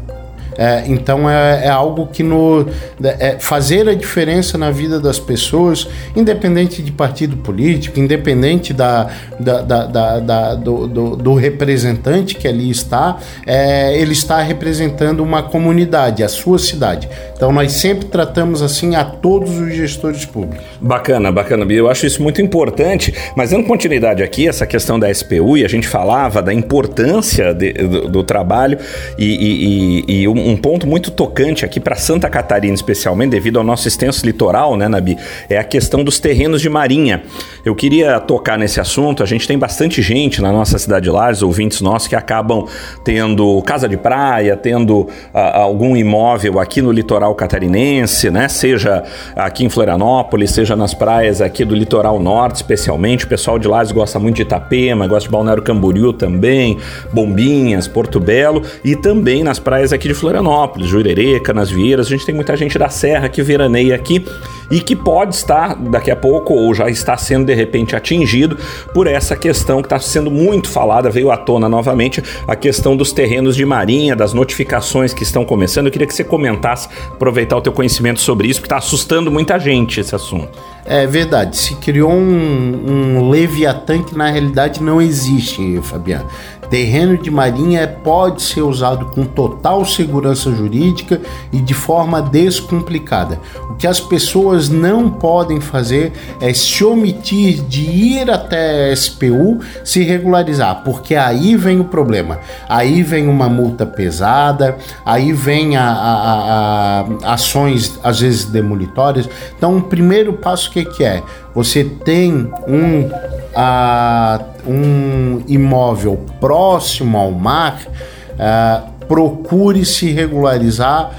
é, 0.58 0.82
então 0.88 1.30
é, 1.30 1.66
é, 1.66 1.68
algo 1.68 2.08
que 2.08 2.24
no 2.24 2.66
é, 3.00 3.36
fazer 3.38 3.88
a 3.88 3.94
diferença 3.94 4.58
na 4.58 4.72
vida 4.72 4.98
das 4.98 5.20
pessoas, 5.20 5.86
independente 6.16 6.82
de 6.82 6.90
partido 6.90 7.36
político, 7.36 8.00
independente 8.00 8.74
da, 8.74 9.08
da, 9.38 9.62
da, 9.62 10.18
da, 10.18 10.54
do, 10.56 10.88
do, 10.88 11.16
do, 11.16 11.34
representante 11.34 12.34
que 12.34 12.48
ali 12.48 12.70
está, 12.70 13.18
é, 13.46 13.96
ele 14.00 14.12
está 14.12 14.42
representando 14.42 15.20
uma 15.20 15.44
comunidade, 15.44 16.24
a 16.24 16.28
sua 16.28 16.58
cidade. 16.58 17.08
Então 17.36 17.52
nós 17.52 17.70
sempre 17.72 18.06
tratamos 18.06 18.60
assim 18.60 18.96
a 18.96 19.04
todos 19.04 19.56
os 19.60 19.72
gestores 19.72 20.24
públicos. 20.24 20.66
Bacana, 20.80 21.30
bacana, 21.30 21.64
Bia. 21.64 21.78
Eu 21.78 21.88
acho 21.88 22.04
isso 22.04 22.20
muito 22.20 22.42
importante, 22.42 23.14
mas 23.36 23.50
dando 23.50 23.64
continuidade 23.64 24.24
aqui, 24.24 24.48
essa 24.48 24.66
questão 24.66 24.98
da 24.98 25.08
SPU, 25.14 25.56
e 25.56 25.64
a 25.64 25.68
gente 25.68 25.86
falava 25.86 26.42
da 26.42 26.52
importância 26.52 27.54
de, 27.54 27.72
do, 27.74 28.08
do, 28.08 28.24
trabalho 28.24 28.76
e, 29.16 30.04
e, 30.08 30.22
e 30.22 30.28
um, 30.28 30.47
um 30.48 30.56
ponto 30.56 30.86
muito 30.86 31.10
tocante 31.10 31.64
aqui 31.64 31.78
para 31.78 31.94
Santa 31.94 32.28
Catarina, 32.30 32.74
especialmente 32.74 33.30
devido 33.30 33.58
ao 33.58 33.64
nosso 33.64 33.86
extenso 33.86 34.24
litoral, 34.24 34.76
né, 34.76 34.88
Nabi, 34.88 35.16
é 35.48 35.58
a 35.58 35.64
questão 35.64 36.02
dos 36.02 36.18
terrenos 36.18 36.62
de 36.62 36.70
marinha. 36.70 37.22
Eu 37.64 37.74
queria 37.74 38.18
tocar 38.18 38.58
nesse 38.58 38.80
assunto. 38.80 39.22
A 39.22 39.26
gente 39.26 39.46
tem 39.46 39.58
bastante 39.58 40.00
gente 40.00 40.40
na 40.40 40.50
nossa 40.50 40.78
cidade 40.78 41.10
lá, 41.10 41.30
os 41.30 41.42
ouvintes 41.42 41.82
nossos 41.82 42.08
que 42.08 42.16
acabam 42.16 42.66
tendo 43.04 43.60
casa 43.62 43.86
de 43.86 43.96
praia, 43.96 44.56
tendo 44.56 45.00
uh, 45.00 45.08
algum 45.32 45.96
imóvel 45.96 46.58
aqui 46.58 46.80
no 46.80 46.90
litoral 46.90 47.34
catarinense, 47.34 48.30
né? 48.30 48.48
Seja 48.48 49.02
aqui 49.36 49.64
em 49.64 49.68
Florianópolis, 49.68 50.50
seja 50.52 50.74
nas 50.74 50.94
praias 50.94 51.42
aqui 51.42 51.64
do 51.64 51.74
litoral 51.74 52.18
norte, 52.18 52.56
especialmente. 52.56 53.26
O 53.26 53.28
pessoal 53.28 53.58
de 53.58 53.68
lá 53.68 53.84
gosta 53.84 54.18
muito 54.18 54.36
de 54.36 54.42
Itapema, 54.42 55.06
gosta 55.06 55.28
de 55.28 55.32
Balneário 55.32 55.62
Camboriú 55.62 56.12
também, 56.12 56.78
Bombinhas, 57.12 57.86
Porto 57.86 58.18
Belo 58.18 58.62
e 58.82 58.96
também 58.96 59.44
nas 59.44 59.58
praias 59.58 59.92
aqui 59.92 60.08
de 60.08 60.14
Florianópolis. 60.14 60.37
Florianópolis, 60.38 60.88
Jurerê, 60.88 61.40
Canasvieiras, 61.40 62.06
a 62.06 62.10
gente 62.10 62.24
tem 62.24 62.34
muita 62.34 62.56
gente 62.56 62.78
da 62.78 62.88
Serra 62.88 63.28
que 63.28 63.42
veraneia 63.42 63.94
aqui 63.94 64.24
e 64.70 64.80
que 64.80 64.94
pode 64.94 65.34
estar 65.34 65.74
daqui 65.74 66.10
a 66.10 66.16
pouco 66.16 66.54
ou 66.54 66.72
já 66.74 66.88
está 66.88 67.16
sendo 67.16 67.46
de 67.46 67.54
repente 67.54 67.96
atingido 67.96 68.56
por 68.94 69.06
essa 69.06 69.34
questão 69.34 69.80
que 69.80 69.86
está 69.86 69.98
sendo 69.98 70.30
muito 70.30 70.68
falada, 70.68 71.10
veio 71.10 71.30
à 71.30 71.36
tona 71.36 71.68
novamente, 71.68 72.22
a 72.46 72.54
questão 72.54 72.96
dos 72.96 73.10
terrenos 73.12 73.56
de 73.56 73.64
marinha, 73.64 74.14
das 74.14 74.32
notificações 74.32 75.12
que 75.12 75.22
estão 75.22 75.44
começando. 75.44 75.86
Eu 75.86 75.92
queria 75.92 76.06
que 76.06 76.14
você 76.14 76.24
comentasse, 76.24 76.88
aproveitar 77.10 77.56
o 77.56 77.60
teu 77.60 77.72
conhecimento 77.72 78.20
sobre 78.20 78.48
isso, 78.48 78.60
porque 78.60 78.72
está 78.72 78.78
assustando 78.78 79.30
muita 79.30 79.58
gente 79.58 79.98
esse 80.00 80.14
assunto. 80.14 80.56
É 80.84 81.06
verdade, 81.06 81.56
se 81.56 81.74
criou 81.74 82.10
um, 82.10 83.18
um 83.18 83.28
Leviatã 83.28 84.02
que 84.02 84.16
na 84.16 84.30
realidade 84.30 84.82
não 84.82 85.02
existe, 85.02 85.78
Fabiano. 85.82 86.26
Terreno 86.70 87.16
de 87.16 87.30
marinha 87.30 87.88
pode 88.04 88.42
ser 88.42 88.62
usado 88.62 89.06
com 89.06 89.24
total 89.24 89.84
segurança 89.84 90.50
jurídica 90.50 91.20
e 91.52 91.60
de 91.60 91.72
forma 91.74 92.20
descomplicada. 92.20 93.40
O 93.70 93.74
que 93.74 93.86
as 93.86 94.00
pessoas 94.00 94.68
não 94.68 95.10
podem 95.10 95.60
fazer 95.60 96.12
é 96.40 96.52
se 96.52 96.84
omitir 96.84 97.62
de 97.62 97.82
ir 97.82 98.30
até 98.30 98.90
a 98.90 98.96
SPU 98.96 99.60
se 99.84 100.02
regularizar, 100.02 100.82
porque 100.84 101.14
aí 101.14 101.56
vem 101.56 101.80
o 101.80 101.84
problema. 101.84 102.38
Aí 102.68 103.02
vem 103.02 103.28
uma 103.28 103.48
multa 103.48 103.86
pesada, 103.86 104.76
aí 105.04 105.32
vem 105.32 105.76
a, 105.76 105.88
a, 105.90 107.00
a, 107.24 107.32
ações 107.34 107.98
às 108.02 108.20
vezes 108.20 108.44
demolitórias. 108.44 109.28
Então, 109.56 109.76
o 109.76 109.82
primeiro 109.82 110.34
passo 110.34 110.70
que, 110.70 110.84
que 110.84 111.04
é? 111.04 111.22
Você 111.54 111.82
tem 111.84 112.50
um 112.66 113.08
a 113.54 114.40
um 114.66 115.42
imóvel 115.48 116.20
próximo 116.40 117.16
ao 117.16 117.30
mar, 117.30 117.80
uh, 117.84 119.06
procure 119.06 119.84
se 119.84 120.10
regularizar 120.10 121.12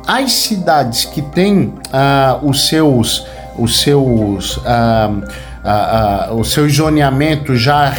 As 0.06 0.32
cidades 0.32 1.04
que 1.04 1.23
têm 1.23 1.75
uh, 1.92 2.44
os 2.49 2.66
seus 2.66 3.25
os 3.59 3.80
seus 3.80 4.56
uh, 4.56 5.23
a, 5.64 6.28
a, 6.28 6.33
o 6.33 6.45
seu 6.45 6.69
zoneamento 6.69 7.54
já 7.54 7.92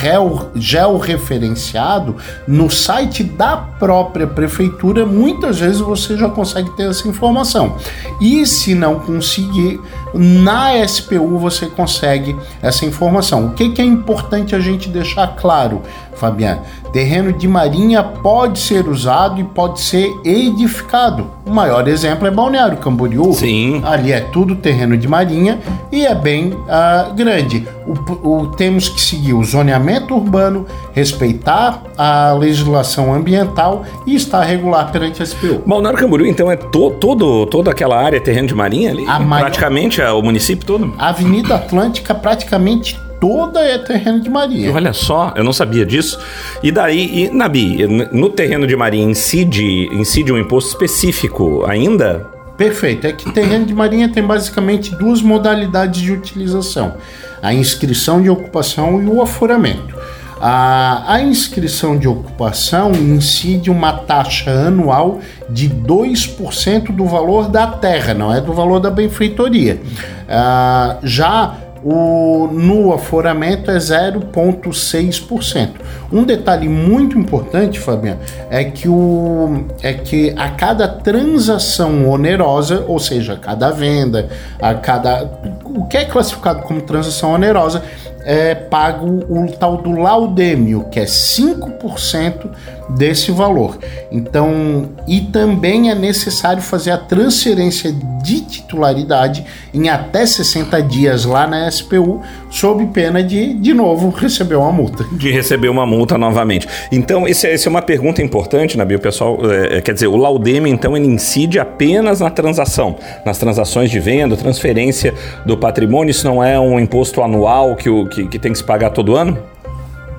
georreferenciado 0.55 2.17
no 2.47 2.69
site 2.69 3.23
da 3.23 3.55
própria 3.55 4.27
prefeitura, 4.27 5.05
muitas 5.05 5.59
vezes 5.59 5.79
você 5.79 6.17
já 6.17 6.29
consegue 6.29 6.69
ter 6.71 6.89
essa 6.89 7.07
informação. 7.07 7.77
E 8.19 8.45
se 8.45 8.75
não 8.75 8.99
conseguir, 8.99 9.79
na 10.13 10.85
SPU 10.87 11.37
você 11.39 11.67
consegue 11.67 12.35
essa 12.61 12.85
informação. 12.85 13.47
O 13.47 13.51
que, 13.53 13.69
que 13.69 13.81
é 13.81 13.85
importante 13.85 14.55
a 14.55 14.59
gente 14.59 14.89
deixar 14.89 15.27
claro, 15.35 15.81
Fabiano? 16.15 16.61
Terreno 16.91 17.33
de 17.33 17.47
marinha 17.47 18.03
pode 18.03 18.59
ser 18.59 18.87
usado 18.87 19.39
e 19.39 19.43
pode 19.43 19.81
ser 19.81 20.09
edificado. 20.23 21.27
O 21.45 21.51
maior 21.51 21.87
exemplo 21.87 22.27
é 22.27 22.31
Balneário 22.31 22.77
Camboriú. 22.77 23.33
Sim. 23.33 23.81
Ali 23.83 24.11
é 24.11 24.21
tudo 24.21 24.55
terreno 24.55 24.95
de 24.95 25.07
marinha 25.07 25.59
e 25.91 26.05
é 26.05 26.13
bem 26.13 26.53
uh, 26.53 27.13
grande. 27.15 27.67
O, 27.85 28.29
o, 28.29 28.47
temos 28.47 28.87
que 28.87 29.01
seguir 29.01 29.33
o 29.33 29.43
zoneamento 29.43 30.15
urbano, 30.15 30.65
respeitar 30.93 31.81
a 31.97 32.33
legislação 32.33 33.13
ambiental 33.13 33.83
e 34.05 34.15
estar 34.15 34.41
regular 34.41 34.91
perante 34.91 35.21
a 35.21 35.25
SPU. 35.25 35.61
Balneário 35.65 35.99
Camboriú, 35.99 36.27
então, 36.27 36.49
é 36.49 36.55
to, 36.55 36.91
todo, 36.91 37.45
toda 37.47 37.71
aquela 37.71 37.99
área 37.99 38.21
terreno 38.21 38.47
de 38.47 38.55
marinha 38.55 38.91
ali? 38.91 39.05
A 39.07 39.19
praticamente 39.19 39.99
maior... 39.99 40.11
é 40.11 40.13
o 40.13 40.21
município 40.21 40.65
todo? 40.65 40.93
A 40.97 41.09
Avenida 41.09 41.55
Atlântica 41.55 42.15
praticamente 42.15 42.97
toda 43.23 43.61
é 43.61 43.77
terreno 43.77 44.19
de 44.19 44.29
marinha. 44.29 44.73
Olha 44.73 44.91
só, 44.91 45.31
eu 45.37 45.45
não 45.45 45.53
sabia 45.53 45.85
disso. 45.85 46.19
E 46.61 46.73
daí, 46.73 47.23
e, 47.23 47.29
Nabi, 47.29 47.87
no 48.11 48.27
terreno 48.27 48.67
de 48.67 48.75
marinha 48.75 49.09
incide, 49.09 49.87
incide 49.93 50.33
um 50.33 50.37
imposto 50.37 50.71
específico 50.71 51.63
ainda? 51.65 52.27
Perfeito. 52.57 53.07
É 53.07 53.13
que 53.13 53.31
terreno 53.31 53.65
de 53.65 53.73
marinha 53.73 54.09
tem 54.09 54.21
basicamente 54.21 54.93
duas 54.93 55.21
modalidades 55.21 56.01
de 56.01 56.11
utilização: 56.11 56.95
a 57.41 57.53
inscrição 57.53 58.21
de 58.21 58.29
ocupação 58.29 59.01
e 59.01 59.07
o 59.07 59.21
aforamento. 59.21 59.95
A, 60.41 61.13
a 61.13 61.21
inscrição 61.21 61.97
de 61.97 62.05
ocupação 62.05 62.91
incide 62.91 63.71
uma 63.71 63.93
taxa 63.93 64.51
anual 64.51 65.21
de 65.49 65.69
2% 65.69 66.91
do 66.93 67.05
valor 67.05 67.47
da 67.47 67.67
terra, 67.67 68.13
não 68.13 68.33
é 68.33 68.41
do 68.41 68.51
valor 68.51 68.81
da 68.81 68.91
benfeitoria. 68.91 69.79
Ah, 70.27 70.97
já 71.01 71.62
o, 71.83 72.47
no 72.51 72.93
aforamento 72.93 73.69
é 73.69 73.77
0,6%. 73.77 75.69
Um 76.11 76.23
detalhe 76.23 76.69
muito 76.69 77.17
importante, 77.17 77.79
Fabiano, 77.79 78.19
é 78.49 78.63
que, 78.63 78.87
o, 78.87 79.65
é 79.81 79.93
que 79.93 80.33
a 80.37 80.49
cada 80.49 80.87
transação 80.87 82.09
onerosa, 82.09 82.85
ou 82.87 82.99
seja, 82.99 83.33
a 83.33 83.37
cada 83.37 83.71
venda, 83.71 84.29
a 84.61 84.73
cada. 84.75 85.29
O 85.65 85.85
que 85.85 85.97
é 85.97 86.05
classificado 86.05 86.61
como 86.63 86.81
transação 86.81 87.33
onerosa 87.33 87.83
é 88.25 88.55
pago 88.55 89.25
o 89.27 89.51
tal 89.51 89.77
do 89.77 89.91
laudêmio, 89.91 90.85
que 90.89 90.99
é 90.99 91.05
5% 91.05 92.49
desse 92.89 93.31
valor. 93.31 93.77
Então, 94.11 94.89
e 95.07 95.21
também 95.21 95.89
é 95.89 95.95
necessário 95.95 96.61
fazer 96.61 96.91
a 96.91 96.97
transferência 96.97 97.93
de 98.23 98.41
titularidade 98.41 99.45
em 99.73 99.89
até 99.89 100.25
60 100.25 100.81
dias 100.83 101.25
lá 101.25 101.47
na 101.47 101.69
SPU, 101.69 102.21
sob 102.49 102.85
pena 102.87 103.23
de, 103.23 103.53
de 103.53 103.73
novo, 103.73 104.09
receber 104.09 104.55
uma 104.55 104.71
multa. 104.71 105.05
De 105.11 105.31
receber 105.31 105.69
uma 105.69 105.85
multa 105.85 106.17
novamente. 106.17 106.67
Então, 106.91 107.27
essa 107.27 107.47
é, 107.47 107.55
é 107.55 107.69
uma 107.69 107.81
pergunta 107.81 108.21
importante, 108.21 108.77
Nabil, 108.77 108.99
pessoal. 108.99 109.39
É, 109.51 109.77
é, 109.77 109.81
quer 109.81 109.93
dizer, 109.93 110.07
o 110.07 110.15
laudêmio, 110.15 110.71
então, 110.71 110.95
ele 110.95 111.07
incide 111.07 111.59
apenas 111.59 112.19
na 112.19 112.29
transação, 112.29 112.97
nas 113.25 113.37
transações 113.37 113.89
de 113.89 113.99
venda, 113.99 114.37
transferência 114.37 115.13
do 115.45 115.57
patrimônio. 115.57 116.11
Isso 116.11 116.25
não 116.25 116.43
é 116.43 116.59
um 116.59 116.79
imposto 116.79 117.21
anual 117.21 117.75
que, 117.75 117.89
o, 117.89 118.07
que, 118.07 118.27
que 118.27 118.39
tem 118.39 118.51
que 118.51 118.57
se 118.57 118.63
pagar 118.63 118.91
todo 118.91 119.15
ano? 119.15 119.52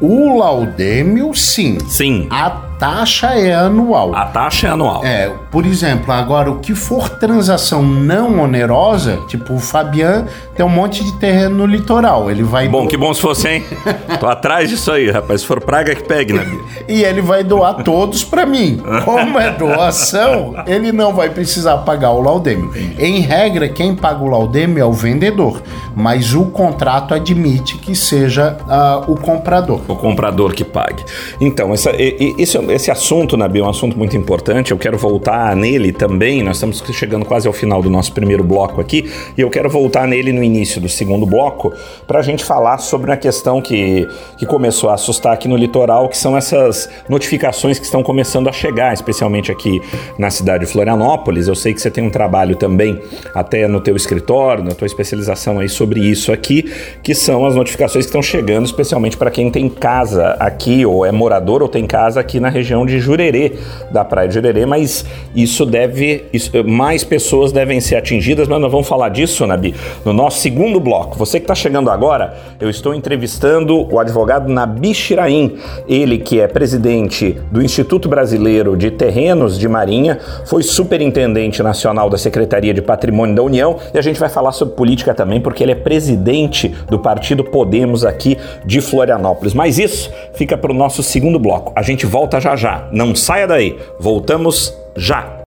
O 0.01 0.39
laudêmio, 0.39 1.35
sim. 1.35 1.79
Sim. 1.89 2.27
A 2.31 2.51
taxa 2.79 3.29
é 3.35 3.55
anual. 3.55 4.15
A 4.15 4.27
taxa 4.27 4.69
é 4.69 4.71
anual. 4.71 5.05
É, 5.05 5.31
por 5.51 5.65
exemplo, 5.67 6.13
agora 6.13 6.51
o 6.51 6.59
que 6.59 6.75
for 6.75 7.09
transação 7.09 7.83
não 7.83 8.41
onerosa, 8.41 9.19
tipo 9.29 9.55
o 9.55 9.59
Fabian 9.59 10.27
tem 10.55 10.65
um 10.65 10.69
monte 10.69 11.03
de 11.05 11.13
terreno 11.19 11.57
no 11.57 11.67
litoral, 11.67 12.31
ele 12.31 12.43
vai 12.43 12.69
Bom, 12.69 12.85
do... 12.85 12.89
que 12.89 12.97
bom 12.97 13.13
se 13.13 13.21
fosse, 13.21 13.49
hein? 13.49 13.65
Tô 14.21 14.27
atrás 14.27 14.69
disso 14.69 14.91
aí, 14.93 15.11
rapaz. 15.11 15.41
Se 15.41 15.47
for 15.47 15.61
praga 15.61 15.95
que 15.95 16.05
pegue, 16.05 16.33
né? 16.33 16.47
e 16.89 17.03
ele 17.03 17.21
vai 17.21 17.43
doar 17.43 17.83
todos 17.83 18.25
para 18.25 18.47
mim. 18.47 18.81
Como 19.05 19.39
é 19.39 19.51
doação, 19.51 20.55
ele 20.67 20.93
não 20.93 21.13
vai 21.13 21.31
precisar 21.31 21.79
pagar 21.79 22.11
o 22.11 22.21
laudêmio. 22.21 22.73
Em 22.99 23.21
regra, 23.21 23.69
quem 23.69 23.95
paga 23.95 24.23
o 24.23 24.29
laudêmio 24.29 24.81
é 24.81 24.85
o 24.85 24.93
vendedor, 24.93 25.63
mas 25.95 26.35
o 26.35 26.47
contrato 26.47 27.15
admite 27.15 27.79
que 27.79 27.95
seja 27.95 28.57
uh, 28.63 29.11
o 29.11 29.17
comprador. 29.17 29.81
O 29.89 29.97
comprador 29.97 30.53
que 30.53 30.65
pague. 30.65 31.05
Então, 31.41 31.73
essa, 31.73 31.91
esse, 31.97 32.59
esse 32.75 32.91
assunto, 32.91 33.37
Nabi, 33.37 33.61
é 33.61 33.63
um 33.63 33.69
assunto 33.69 33.97
muito 33.97 34.17
importante. 34.17 34.73
Eu 34.73 34.79
quero 34.79 34.99
voltar 34.99 35.55
nele 35.55 35.93
também. 35.93 36.43
Nós 36.43 36.57
estamos 36.57 36.83
chegando 36.93 37.25
quase 37.25 37.47
ao 37.47 37.53
final 37.53 37.81
do 37.81 37.89
nosso 37.89 38.13
primeiro 38.13 38.43
bloco 38.43 38.81
aqui 38.81 39.09
e 39.39 39.41
eu 39.41 39.49
quero 39.49 39.71
voltar 39.71 40.09
nele 40.09 40.33
no 40.33 40.43
início 40.43 40.81
do 40.81 40.89
segundo 40.89 41.25
bloco 41.25 41.73
para 42.05 42.19
a 42.19 42.23
gente 42.23 42.45
falar 42.45 42.79
sobre 42.79 43.11
uma 43.11 43.17
questão 43.17 43.63
que, 43.63 44.09
que 44.37 44.45
começou 44.45 44.91
a 44.91 44.95
assustar 44.95 45.33
aqui 45.33 45.47
no 45.47 45.57
litoral, 45.57 46.09
que 46.09 46.17
são 46.17 46.37
essas 46.37 46.89
notificações 47.09 47.79
que 47.79 47.85
estão 47.85 48.03
começando 48.03 48.49
a 48.49 48.53
chegar, 48.53 48.93
especialmente 48.93 49.53
aqui 49.53 49.81
na 50.19 50.29
cidade 50.29 50.67
de 50.67 50.73
Florianópolis. 50.73 51.47
Eu 51.47 51.55
sei 51.55 51.75
que 51.75 51.81
você 51.81 51.93
tem 51.93 52.03
um 52.03 52.11
trabalho 52.11 52.57
também 52.57 53.01
até 53.33 53.69
no 53.69 53.81
teu 53.81 53.95
escritório, 53.95 54.65
na 54.65 54.75
tua 54.75 54.87
especialização 54.87 55.61
aí 55.61 55.69
sobre 55.69 56.01
isso 56.01 56.33
aqui, 56.33 56.65
que 57.05 57.15
são 57.15 57.47
as 57.47 57.55
notificações 57.55 58.05
que 58.05 58.09
estão 58.09 58.23
chegando, 58.23 58.67
especialmente 58.67 59.17
para 59.17 59.31
quem 59.31 59.49
tem 59.49 59.69
casa 59.69 60.37
aqui 60.41 60.85
ou 60.85 61.07
é 61.07 61.13
morador 61.13 61.63
ou 61.63 61.69
tem 61.69 61.87
casa 61.87 62.19
aqui 62.19 62.41
na 62.41 62.49
região 62.55 62.87
de 62.87 63.01
Jurerê, 63.01 63.53
da 63.91 64.05
praia 64.05 64.29
de 64.29 64.35
Jurerê, 64.35 64.65
mas 64.65 65.05
isso 65.35 65.67
deve, 65.67 66.25
isso, 66.33 66.51
mais 66.65 67.03
pessoas 67.03 67.51
devem 67.51 67.81
ser 67.81 67.97
atingidas, 67.97 68.47
mas 68.47 68.61
nós 68.61 68.71
vamos 68.71 68.87
falar 68.87 69.09
disso, 69.09 69.45
Nabi, 69.47 69.75
no 70.05 70.13
nosso 70.13 70.39
segundo 70.39 70.79
bloco. 70.79 71.19
Você 71.19 71.41
que 71.41 71.45
está 71.45 71.55
chegando 71.55 71.91
agora, 71.91 72.37
eu 72.61 72.71
estou 72.71 72.95
entrevistando 72.95 73.93
o 73.93 73.99
advogado 73.99 74.49
Nabi 74.49 74.95
Shiraim, 74.95 75.57
ele 75.89 76.19
que 76.19 76.41
é 76.41 76.47
presidente 76.47 77.37
do 77.51 77.61
Instituto 77.61 78.09
Brasileiro 78.09 78.77
de 78.77 78.91
Terrenos 78.91 79.59
de 79.59 79.69
Marinha, 79.69 80.21
foi 80.47 80.63
superintendente 80.63 81.63
nacional 81.63 82.09
da 82.09 82.17
Secretaria 82.17 82.73
de 82.73 82.81
Patrimônio 82.81 83.35
da 83.35 83.43
União 83.43 83.79
e 83.93 83.99
a 83.99 84.03
gente 84.03 84.21
vai 84.21 84.29
falar 84.29 84.53
sobre 84.53 84.77
política 84.77 85.13
também, 85.13 85.41
porque 85.41 85.63
ele 85.63 85.73
é 85.73 85.77
presidente 85.77 86.69
do 86.89 86.99
partido 86.99 87.43
Podemos 87.43 88.05
aqui 88.05 88.39
de 88.65 88.81
Florianópolis. 88.81 89.55
Mas 89.55 89.79
isso 89.79 90.11
fica 90.35 90.57
para 90.57 90.71
o 90.71 90.75
nosso 90.75 91.03
segundo 91.03 91.39
bloco. 91.39 91.73
A 91.75 91.83
gente 91.83 92.07
volta 92.07 92.44
já 92.45 92.55
já. 92.57 92.89
Não 92.93 93.15
saia 93.15 93.47
daí. 93.47 93.79
Voltamos 93.99 94.77
já. 94.97 95.44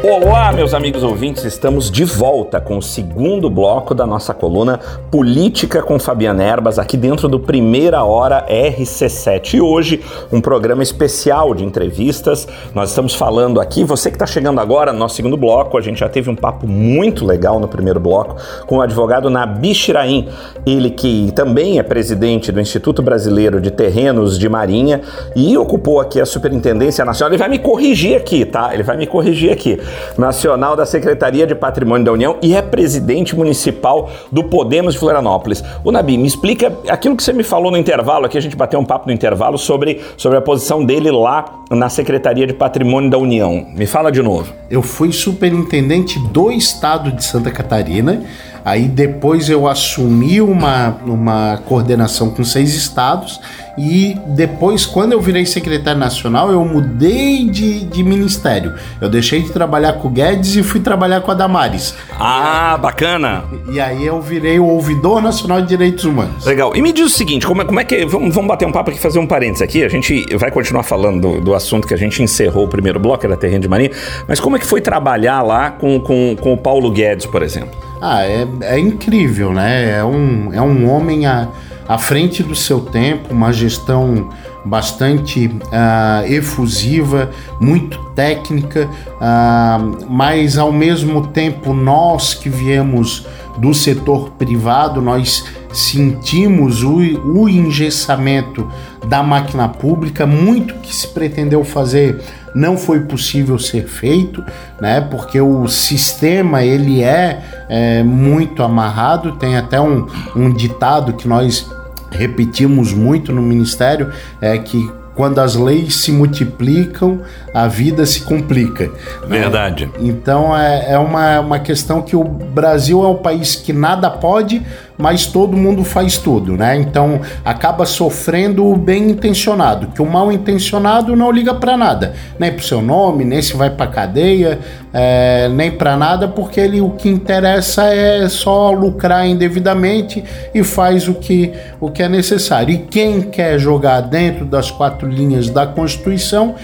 Olá, 0.00 0.52
meus 0.52 0.74
amigos 0.74 1.02
ouvintes, 1.02 1.42
estamos 1.44 1.90
de 1.90 2.04
volta 2.04 2.60
com 2.60 2.78
o 2.78 2.82
segundo 2.82 3.50
bloco 3.50 3.92
da 3.92 4.06
nossa 4.06 4.32
coluna 4.32 4.78
Política 5.10 5.82
com 5.82 5.98
Fabiana 5.98 6.44
Erbas, 6.44 6.78
aqui 6.78 6.96
dentro 6.96 7.26
do 7.26 7.40
Primeira 7.40 8.04
Hora 8.04 8.46
RC7. 8.48 9.54
E 9.54 9.60
hoje, 9.60 10.00
um 10.30 10.40
programa 10.40 10.84
especial 10.84 11.52
de 11.52 11.64
entrevistas. 11.64 12.46
Nós 12.72 12.90
estamos 12.90 13.12
falando 13.12 13.60
aqui, 13.60 13.82
você 13.82 14.08
que 14.08 14.14
está 14.14 14.26
chegando 14.26 14.60
agora 14.60 14.92
no 14.92 15.00
nosso 15.00 15.16
segundo 15.16 15.36
bloco, 15.36 15.76
a 15.76 15.80
gente 15.80 15.98
já 15.98 16.08
teve 16.08 16.30
um 16.30 16.36
papo 16.36 16.68
muito 16.68 17.26
legal 17.26 17.58
no 17.58 17.66
primeiro 17.66 17.98
bloco 17.98 18.36
com 18.68 18.76
o 18.76 18.80
advogado 18.80 19.28
Nabi 19.28 19.74
Shiraim, 19.74 20.28
ele 20.64 20.90
que 20.90 21.32
também 21.34 21.80
é 21.80 21.82
presidente 21.82 22.52
do 22.52 22.60
Instituto 22.60 23.02
Brasileiro 23.02 23.60
de 23.60 23.72
Terrenos 23.72 24.38
de 24.38 24.48
Marinha 24.48 25.00
e 25.34 25.58
ocupou 25.58 25.98
aqui 25.98 26.20
a 26.20 26.26
Superintendência 26.26 27.04
Nacional. 27.04 27.32
Ele 27.32 27.38
vai 27.38 27.48
me 27.48 27.58
corrigir 27.58 28.16
aqui, 28.16 28.44
tá? 28.44 28.72
Ele 28.72 28.84
vai 28.84 28.96
me 28.96 29.06
corrigir 29.06 29.50
aqui 29.50 29.87
nacional 30.16 30.76
da 30.76 30.86
Secretaria 30.86 31.46
de 31.46 31.54
Patrimônio 31.54 32.04
da 32.04 32.12
União 32.12 32.36
e 32.42 32.54
é 32.54 32.62
presidente 32.62 33.36
municipal 33.36 34.10
do 34.30 34.44
Podemos 34.44 34.94
de 34.94 35.00
Florianópolis. 35.00 35.62
O 35.84 35.90
Nabi, 35.90 36.16
me 36.16 36.26
explica 36.26 36.72
aquilo 36.88 37.16
que 37.16 37.22
você 37.22 37.32
me 37.32 37.42
falou 37.42 37.70
no 37.70 37.76
intervalo, 37.76 38.26
aqui 38.26 38.38
a 38.38 38.40
gente 38.40 38.56
bateu 38.56 38.78
um 38.80 38.84
papo 38.84 39.06
no 39.06 39.12
intervalo 39.12 39.58
sobre, 39.58 40.00
sobre 40.16 40.38
a 40.38 40.40
posição 40.40 40.84
dele 40.84 41.10
lá 41.10 41.44
na 41.70 41.88
Secretaria 41.88 42.46
de 42.46 42.54
Patrimônio 42.54 43.10
da 43.10 43.18
União. 43.18 43.66
Me 43.74 43.86
fala 43.86 44.10
de 44.10 44.22
novo. 44.22 44.52
Eu 44.70 44.82
fui 44.82 45.12
superintendente 45.12 46.18
do 46.28 46.50
estado 46.50 47.12
de 47.12 47.24
Santa 47.24 47.50
Catarina. 47.50 48.22
Aí 48.64 48.88
depois 48.88 49.48
eu 49.48 49.66
assumi 49.66 50.40
uma, 50.40 50.96
uma 51.06 51.58
coordenação 51.64 52.30
com 52.30 52.44
seis 52.44 52.74
estados 52.74 53.40
e 53.78 54.16
depois, 54.26 54.84
quando 54.84 55.12
eu 55.12 55.20
virei 55.20 55.46
secretário 55.46 56.00
nacional, 56.00 56.50
eu 56.50 56.64
mudei 56.64 57.48
de, 57.48 57.84
de 57.84 58.02
ministério. 58.02 58.74
Eu 59.00 59.08
deixei 59.08 59.40
de 59.42 59.50
trabalhar 59.50 59.92
com 59.94 60.08
o 60.08 60.10
Guedes 60.10 60.56
e 60.56 60.62
fui 60.62 60.80
trabalhar 60.80 61.20
com 61.20 61.30
a 61.30 61.34
Damares. 61.34 61.94
Ah, 62.18 62.76
bacana! 62.76 63.44
E 63.70 63.78
aí 63.78 64.04
eu 64.04 64.20
virei 64.20 64.58
o 64.58 64.66
ouvidor 64.66 65.22
nacional 65.22 65.60
de 65.62 65.68
direitos 65.68 66.04
humanos. 66.04 66.44
Legal. 66.44 66.74
E 66.74 66.82
me 66.82 66.92
diz 66.92 67.06
o 67.06 67.08
seguinte, 67.08 67.46
como 67.46 67.62
é, 67.62 67.64
como 67.64 67.78
é 67.78 67.84
que... 67.84 68.04
Vamos, 68.04 68.34
vamos 68.34 68.48
bater 68.48 68.66
um 68.66 68.72
papo 68.72 68.90
aqui, 68.90 68.98
fazer 68.98 69.20
um 69.20 69.26
parênteses 69.26 69.62
aqui. 69.62 69.84
A 69.84 69.88
gente 69.88 70.26
vai 70.36 70.50
continuar 70.50 70.82
falando 70.82 71.20
do, 71.20 71.40
do 71.40 71.54
assunto 71.54 71.86
que 71.86 71.94
a 71.94 71.98
gente 71.98 72.20
encerrou 72.20 72.64
o 72.64 72.68
primeiro 72.68 72.98
bloco, 72.98 73.24
era 73.24 73.36
Terreno 73.36 73.60
de 73.60 73.68
Marinha. 73.68 73.92
Mas 74.26 74.40
como 74.40 74.56
é 74.56 74.58
que 74.58 74.66
foi 74.66 74.80
trabalhar 74.80 75.42
lá 75.42 75.70
com, 75.70 76.00
com, 76.00 76.36
com 76.40 76.52
o 76.52 76.56
Paulo 76.56 76.90
Guedes, 76.90 77.26
por 77.26 77.42
exemplo? 77.42 77.70
Ah, 78.02 78.24
é, 78.24 78.46
é 78.62 78.78
incrível, 78.78 79.52
né? 79.52 79.98
É 79.98 80.04
um, 80.04 80.52
é 80.52 80.60
um 80.60 80.90
homem... 80.90 81.24
A 81.24 81.48
à 81.88 81.96
frente 81.96 82.42
do 82.42 82.54
seu 82.54 82.80
tempo, 82.80 83.32
uma 83.32 83.52
gestão 83.52 84.28
bastante 84.64 85.46
uh, 85.46 86.30
efusiva, 86.30 87.30
muito 87.58 87.98
técnica, 88.14 88.86
uh, 88.86 90.06
mas 90.08 90.58
ao 90.58 90.70
mesmo 90.70 91.28
tempo 91.28 91.72
nós 91.72 92.34
que 92.34 92.50
viemos 92.50 93.26
do 93.56 93.72
setor 93.72 94.30
privado, 94.32 95.00
nós 95.00 95.44
sentimos 95.72 96.82
o, 96.82 96.96
o 97.24 97.48
engessamento 97.48 98.68
da 99.06 99.22
máquina 99.22 99.68
pública, 99.68 100.26
muito 100.26 100.74
que 100.74 100.94
se 100.94 101.08
pretendeu 101.08 101.64
fazer 101.64 102.20
não 102.54 102.76
foi 102.76 103.00
possível 103.00 103.58
ser 103.58 103.86
feito, 103.86 104.44
né? 104.80 105.00
Porque 105.00 105.40
o 105.40 105.68
sistema 105.68 106.64
ele 106.64 107.02
é, 107.02 107.40
é 107.68 108.02
muito 108.02 108.62
amarrado. 108.62 109.32
Tem 109.32 109.56
até 109.56 109.80
um, 109.80 110.06
um 110.34 110.52
ditado 110.52 111.12
que 111.12 111.28
nós 111.28 111.70
repetimos 112.10 112.92
muito 112.92 113.32
no 113.32 113.42
ministério 113.42 114.10
é 114.40 114.56
que 114.58 114.90
quando 115.14 115.40
as 115.40 115.56
leis 115.56 115.96
se 115.96 116.12
multiplicam, 116.12 117.22
a 117.58 117.66
vida 117.66 118.06
se 118.06 118.22
complica. 118.22 118.84
Né? 119.26 119.40
Verdade. 119.40 119.86
Né? 119.86 119.92
Então 119.98 120.56
é, 120.56 120.92
é 120.92 120.98
uma, 120.98 121.40
uma 121.40 121.58
questão 121.58 122.00
que 122.00 122.14
o 122.14 122.22
Brasil 122.22 123.04
é 123.04 123.08
um 123.08 123.16
país 123.16 123.56
que 123.56 123.72
nada 123.72 124.08
pode, 124.08 124.62
mas 124.96 125.26
todo 125.26 125.56
mundo 125.56 125.84
faz 125.84 126.18
tudo, 126.18 126.56
né? 126.56 126.76
Então 126.76 127.20
acaba 127.44 127.86
sofrendo 127.86 128.66
o 128.66 128.76
bem 128.76 129.10
intencionado, 129.10 129.88
que 129.88 130.02
o 130.02 130.06
mal 130.06 130.32
intencionado 130.32 131.14
não 131.14 131.30
liga 131.30 131.54
para 131.54 131.76
nada, 131.76 132.14
nem 132.38 132.52
pro 132.52 132.64
seu 132.64 132.82
nome, 132.82 133.24
nem 133.24 133.40
se 133.40 133.56
vai 133.56 133.70
para 133.70 133.86
cadeia, 133.86 134.58
é, 134.92 135.48
nem 135.48 135.70
para 135.70 135.96
nada, 135.96 136.26
porque 136.26 136.60
ele 136.60 136.80
o 136.80 136.90
que 136.90 137.08
interessa 137.08 137.84
é 137.84 138.28
só 138.28 138.72
lucrar 138.72 139.26
indevidamente 139.26 140.24
e 140.52 140.64
faz 140.64 141.06
o 141.06 141.14
que 141.14 141.52
o 141.80 141.90
que 141.90 142.02
é 142.02 142.08
necessário. 142.08 142.74
E 142.74 142.78
quem 142.78 143.20
quer 143.20 143.58
jogar 143.58 144.00
dentro 144.00 144.44
das 144.44 144.70
quatro 144.70 145.08
linhas 145.08 145.48
da 145.48 145.64
Constituição 145.64 146.56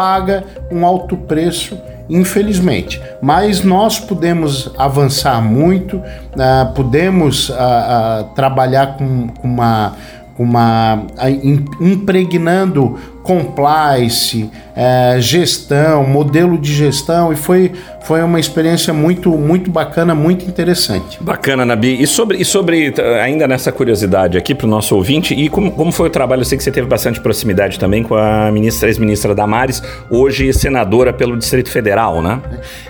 paga 0.00 0.44
um 0.72 0.86
alto 0.86 1.14
preço 1.14 1.76
infelizmente. 2.08 3.00
Mas 3.20 3.62
nós 3.62 4.00
podemos 4.00 4.72
avançar 4.78 5.40
muito, 5.42 5.98
uh, 5.98 6.72
podemos 6.74 7.50
uh, 7.50 7.52
uh, 7.52 8.24
trabalhar 8.34 8.96
com, 8.96 9.28
com 9.28 9.46
uma, 9.46 9.92
uma 10.36 11.06
impregnando 11.80 12.98
compliance, 13.22 14.50
é, 14.74 15.16
gestão, 15.20 16.04
modelo 16.04 16.56
de 16.56 16.72
gestão 16.72 17.32
e 17.32 17.36
foi, 17.36 17.72
foi 18.02 18.22
uma 18.22 18.40
experiência 18.40 18.94
muito 18.94 19.30
muito 19.30 19.70
bacana, 19.70 20.14
muito 20.14 20.46
interessante. 20.46 21.18
Bacana, 21.22 21.64
Nabi. 21.64 22.00
E 22.00 22.06
sobre, 22.06 22.38
e 22.38 22.44
sobre 22.44 22.94
ainda 23.22 23.46
nessa 23.46 23.70
curiosidade 23.70 24.38
aqui 24.38 24.54
para 24.54 24.66
o 24.66 24.70
nosso 24.70 24.94
ouvinte, 24.96 25.34
e 25.34 25.48
como, 25.48 25.70
como 25.72 25.92
foi 25.92 26.08
o 26.08 26.10
trabalho? 26.10 26.40
Eu 26.40 26.44
sei 26.44 26.56
que 26.56 26.64
você 26.64 26.70
teve 26.70 26.86
bastante 26.86 27.20
proximidade 27.20 27.78
também 27.78 28.02
com 28.02 28.14
a 28.14 28.50
ministra, 28.50 28.88
ex-ministra 28.88 29.34
Damares, 29.34 29.82
hoje 30.10 30.52
senadora 30.52 31.12
pelo 31.12 31.36
Distrito 31.36 31.70
Federal, 31.70 32.22
né? 32.22 32.40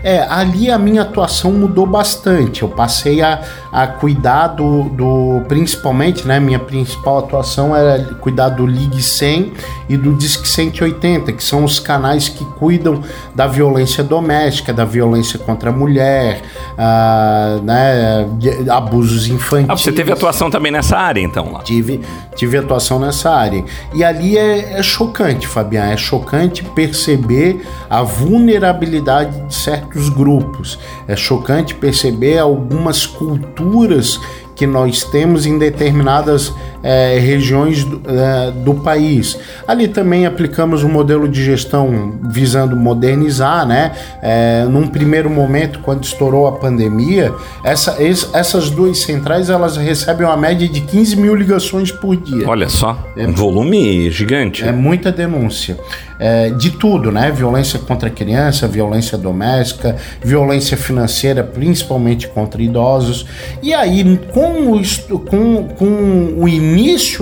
É, 0.02 0.20
ali 0.28 0.70
a 0.70 0.78
minha 0.78 1.02
atuação 1.02 1.52
mudou 1.52 1.86
bastante. 1.86 2.62
Eu 2.62 2.68
passei 2.68 3.20
a, 3.20 3.40
a 3.72 3.86
cuidar 3.86 4.48
do, 4.48 4.84
do 4.90 5.42
principalmente, 5.48 6.26
né? 6.26 6.38
Minha 6.38 6.58
principal 6.58 7.18
atuação 7.18 7.74
era 7.74 8.04
cuidar 8.20 8.50
do 8.50 8.66
Ligue 8.66 9.02
100 9.02 9.52
e 9.88 9.96
do 9.96 10.19
Disque 10.20 10.46
180, 10.46 11.32
que 11.32 11.42
são 11.42 11.64
os 11.64 11.80
canais 11.80 12.28
que 12.28 12.44
cuidam 12.44 13.02
da 13.34 13.46
violência 13.46 14.04
doméstica, 14.04 14.70
da 14.70 14.84
violência 14.84 15.38
contra 15.38 15.70
a 15.70 15.72
mulher, 15.72 16.42
uh, 16.74 17.62
né, 17.62 18.28
abusos 18.70 19.28
infantis. 19.28 19.70
Ah, 19.70 19.76
você 19.76 19.90
teve 19.90 20.12
atuação 20.12 20.50
também 20.50 20.70
nessa 20.70 20.98
área, 20.98 21.22
então? 21.22 21.50
Lá. 21.50 21.60
Tive, 21.60 22.02
tive 22.36 22.58
atuação 22.58 22.98
nessa 22.98 23.30
área. 23.30 23.64
E 23.94 24.04
ali 24.04 24.36
é, 24.36 24.74
é 24.78 24.82
chocante, 24.82 25.46
Fabiano, 25.46 25.92
é 25.92 25.96
chocante 25.96 26.62
perceber 26.62 27.66
a 27.88 28.02
vulnerabilidade 28.02 29.40
de 29.46 29.54
certos 29.54 30.10
grupos. 30.10 30.78
É 31.08 31.16
chocante 31.16 31.74
perceber 31.74 32.38
algumas 32.38 33.06
culturas 33.06 34.20
que 34.54 34.66
nós 34.66 35.02
temos 35.04 35.46
em 35.46 35.56
determinadas 35.56 36.52
é, 36.82 37.18
regiões 37.18 37.84
do, 37.84 38.02
é, 38.06 38.50
do, 38.50 38.74
país. 38.74 39.38
Ali 39.66 39.88
também 39.88 40.26
aplicamos 40.26 40.82
um 40.82 40.88
modelo 40.88 41.28
de 41.28 41.44
gestão 41.44 42.18
visando 42.30 42.76
modernizar, 42.76 43.66
né? 43.66 43.92
É, 44.22 44.64
num 44.64 44.86
primeiro 44.86 45.28
momento, 45.28 45.80
quando 45.80 46.04
estourou 46.04 46.46
a 46.46 46.52
pandemia, 46.52 47.32
essa, 47.64 48.02
es, 48.02 48.28
essas 48.32 48.70
duas 48.70 48.98
centrais 49.00 49.50
elas 49.50 49.76
recebem 49.76 50.26
uma 50.26 50.36
média 50.36 50.68
de 50.68 50.80
15 50.80 51.16
mil 51.16 51.34
ligações 51.34 51.92
por 51.92 52.16
dia. 52.16 52.48
Olha 52.48 52.68
só, 52.68 52.98
é, 53.16 53.26
um 53.26 53.32
volume 53.32 54.10
gigante. 54.10 54.64
É 54.64 54.72
muita 54.72 55.12
denúncia. 55.12 55.76
É, 56.22 56.50
de 56.50 56.72
tudo, 56.72 57.10
né? 57.10 57.30
Violência 57.30 57.78
contra 57.78 58.08
a 58.08 58.12
criança, 58.12 58.68
violência 58.68 59.16
doméstica, 59.16 59.96
violência 60.22 60.76
financeira, 60.76 61.42
principalmente 61.42 62.28
contra 62.28 62.60
idosos. 62.60 63.24
E 63.62 63.72
aí, 63.72 64.20
com 64.30 64.74
o, 64.74 65.18
com, 65.20 65.68
com 65.68 66.34
o 66.36 66.46
início 66.46 66.69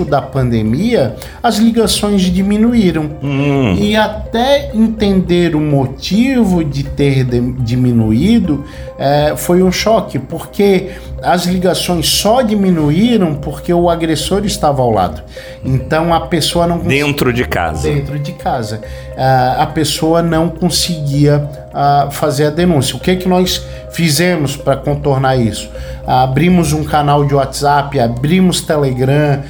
da 0.05 0.21
pandemia, 0.21 1.15
as 1.41 1.57
ligações 1.57 2.21
diminuíram. 2.21 3.11
Hum. 3.21 3.75
E 3.75 3.95
até 3.95 4.71
entender 4.73 5.55
o 5.55 5.59
motivo 5.59 6.63
de 6.63 6.83
ter 6.83 7.25
diminuído 7.59 8.65
é, 8.97 9.33
foi 9.35 9.63
um 9.63 9.71
choque, 9.71 10.19
porque 10.19 10.89
as 11.21 11.45
ligações 11.45 12.07
só 12.07 12.41
diminuíram 12.41 13.35
porque 13.35 13.73
o 13.73 13.89
agressor 13.89 14.45
estava 14.45 14.81
ao 14.81 14.91
lado. 14.91 15.21
Então 15.63 16.13
a 16.13 16.21
pessoa 16.21 16.67
não 16.67 16.79
dentro 16.79 17.31
de 17.31 17.45
casa. 17.45 17.89
Dentro 17.89 18.19
de 18.19 18.31
casa, 18.33 18.77
uh, 18.77 19.61
a 19.61 19.65
pessoa 19.67 20.21
não 20.21 20.49
conseguia 20.49 21.68
uh, 21.73 22.11
fazer 22.11 22.45
a 22.45 22.49
denúncia. 22.49 22.95
O 22.95 22.99
que 22.99 23.15
que 23.15 23.27
nós 23.27 23.65
fizemos 23.91 24.55
para 24.55 24.75
contornar 24.77 25.37
isso? 25.37 25.69
Abrimos 26.05 26.73
um 26.73 26.83
canal 26.83 27.25
de 27.25 27.35
WhatsApp, 27.35 27.99
abrimos 27.99 28.61
Telegram, 28.61 29.43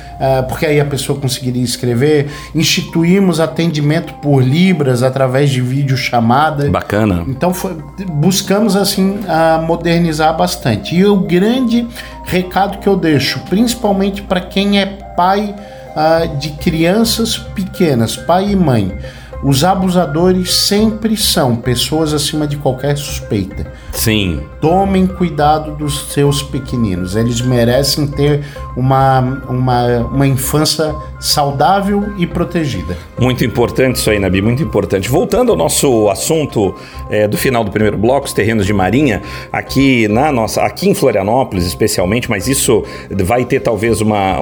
porque 0.49 0.65
aí 0.65 0.77
a 0.77 0.84
pessoa 0.84 1.17
conseguiria 1.17 1.63
escrever. 1.63 2.29
Instituímos 2.53 3.39
atendimento 3.39 4.13
por 4.15 4.43
libras 4.43 5.01
através 5.01 5.49
de 5.49 5.62
videochamada. 5.62 6.69
Bacana. 6.69 7.23
Então 7.29 7.53
foi, 7.53 7.77
buscamos 8.10 8.75
assim 8.75 9.19
modernizar 9.65 10.36
bastante. 10.36 10.95
E 10.95 11.05
o 11.05 11.15
grande 11.17 11.88
recado 12.25 12.79
que 12.79 12.88
eu 12.88 12.97
deixo, 12.97 13.39
principalmente 13.49 14.21
para 14.21 14.41
quem 14.41 14.79
é 14.79 14.86
pai 14.86 15.55
uh, 15.95 16.38
de 16.38 16.51
crianças 16.51 17.38
pequenas, 17.38 18.15
pai 18.15 18.51
e 18.51 18.55
mãe. 18.55 18.93
Os 19.41 19.63
abusadores 19.63 20.54
sempre 20.54 21.15
são 21.15 21.56
pessoas 21.56 22.13
acima 22.13 22.45
de 22.45 22.58
qualquer 22.58 22.97
suspeita. 22.97 23.71
Sim. 23.91 24.41
Tomem 24.62 25.08
cuidado 25.08 25.75
dos 25.75 26.12
seus 26.13 26.41
pequeninos. 26.41 27.15
Eles 27.15 27.41
merecem 27.41 28.08
ter 28.08 28.43
uma, 28.75 29.43
uma, 29.49 29.97
uma 30.12 30.28
infância 30.28 30.95
saudável 31.19 32.13
e 32.17 32.25
protegida. 32.25 32.97
Muito 33.19 33.43
importante 33.43 33.97
isso 33.97 34.10
aí, 34.10 34.19
Nabi, 34.19 34.41
muito 34.41 34.63
importante. 34.63 35.10
Voltando 35.10 35.52
ao 35.52 35.58
nosso 35.58 36.10
assunto 36.10 36.73
é, 37.10 37.28
do 37.28 37.38
final 37.38 37.63
do 37.63 37.71
primeiro 37.71 37.97
bloco, 37.97 38.25
os 38.25 38.34
terrenos 38.34 38.65
de 38.65 38.73
marinha, 38.73 39.21
aqui 39.52 40.08
na 40.08 40.32
nossa, 40.32 40.62
aqui 40.62 40.89
em 40.89 40.93
Florianópolis 40.93 41.65
especialmente, 41.65 42.30
mas 42.30 42.47
isso 42.47 42.84
vai 43.25 43.43
ter 43.43 43.60
talvez 43.60 43.99
uma, 44.02 44.39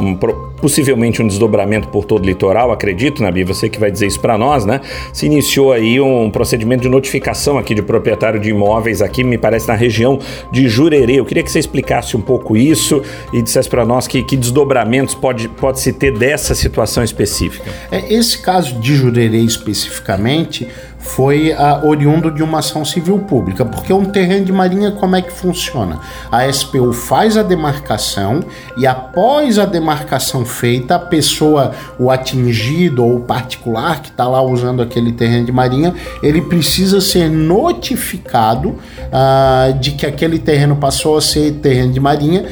possivelmente 0.62 1.22
um 1.22 1.28
desdobramento 1.28 1.88
por 1.88 2.06
todo 2.06 2.24
o 2.24 2.26
litoral, 2.26 2.72
acredito, 2.72 3.22
Nabi, 3.24 3.44
você 3.44 3.70
que 3.70 3.80
vai 3.80 3.90
dizer 3.90 4.08
isso 4.08 4.20
para 4.20 4.38
nós, 4.38 4.66
né? 4.66 4.82
Se 5.14 5.26
iniciou 5.26 5.72
aí 5.72 6.00
um 6.00 6.30
procedimento 6.30 6.84
de 6.84 6.90
notificação 6.90 7.58
aqui 7.58 7.74
de 7.74 7.82
proprietário 7.82 8.40
de 8.40 8.50
imóveis 8.50 9.02
aqui, 9.02 9.24
me 9.24 9.37
parece 9.38 9.68
na 9.68 9.76
região 9.76 10.20
de 10.52 10.68
Jurerê. 10.68 11.20
Eu 11.20 11.26
queria 11.26 11.44
que 11.44 11.52
você 11.52 11.60
explicasse 11.60 12.16
um 12.16 12.22
pouco 12.22 12.58
isso 12.58 13.02
e 13.34 13.42
dissesse 13.42 13.70
para 13.70 13.86
nós 13.86 14.08
que, 14.08 14.24
que 14.24 14.36
desdobramentos 14.36 15.16
pode, 15.16 15.48
pode 15.48 15.80
se 15.80 15.94
ter 15.94 16.18
dessa 16.18 16.56
situação 16.56 17.04
específica. 17.04 17.70
É, 17.92 18.14
esse 18.14 18.40
caso 18.40 18.80
de 18.80 18.96
Jurerê 18.96 19.40
especificamente 19.40 20.68
foi 21.08 21.54
a, 21.54 21.84
oriundo 21.84 22.30
de 22.30 22.44
uma 22.44 22.60
ação 22.60 22.84
civil 22.84 23.20
pública, 23.20 23.64
porque 23.66 23.94
um 23.94 24.06
terreno 24.06 24.46
de 24.46 24.52
marinha 24.52 24.92
como 24.92 25.16
é 25.16 25.22
que 25.22 25.32
funciona? 25.32 26.00
A 26.32 26.52
SPU 26.52 26.92
faz 26.94 27.38
a 27.38 27.44
demarcação 27.44 28.42
e 28.78 28.86
após 28.86 29.58
a 29.58 29.66
demarcação 29.66 30.46
feita, 30.46 30.96
a 30.96 31.00
pessoa, 31.00 31.72
o 31.98 32.12
atingido 32.12 33.04
ou 33.04 33.18
o 33.18 33.20
particular 33.22 34.02
que 34.02 34.10
está 34.10 34.28
lá 34.28 34.42
usando 34.42 34.82
aquele 34.82 35.12
terreno 35.12 35.46
de 35.46 35.52
marinha, 35.52 35.94
ele 36.22 36.42
precisa 36.42 37.00
ser 37.00 37.30
notificado 37.30 38.70
uh, 38.70 39.74
de 39.80 39.92
que 39.92 40.06
aquele 40.06 40.40
terreno 40.40 40.76
passou 40.76 41.18
a 41.18 41.22
ser 41.22 41.54
terreno 41.54 41.94
de 41.94 42.00
marinha, 42.00 42.46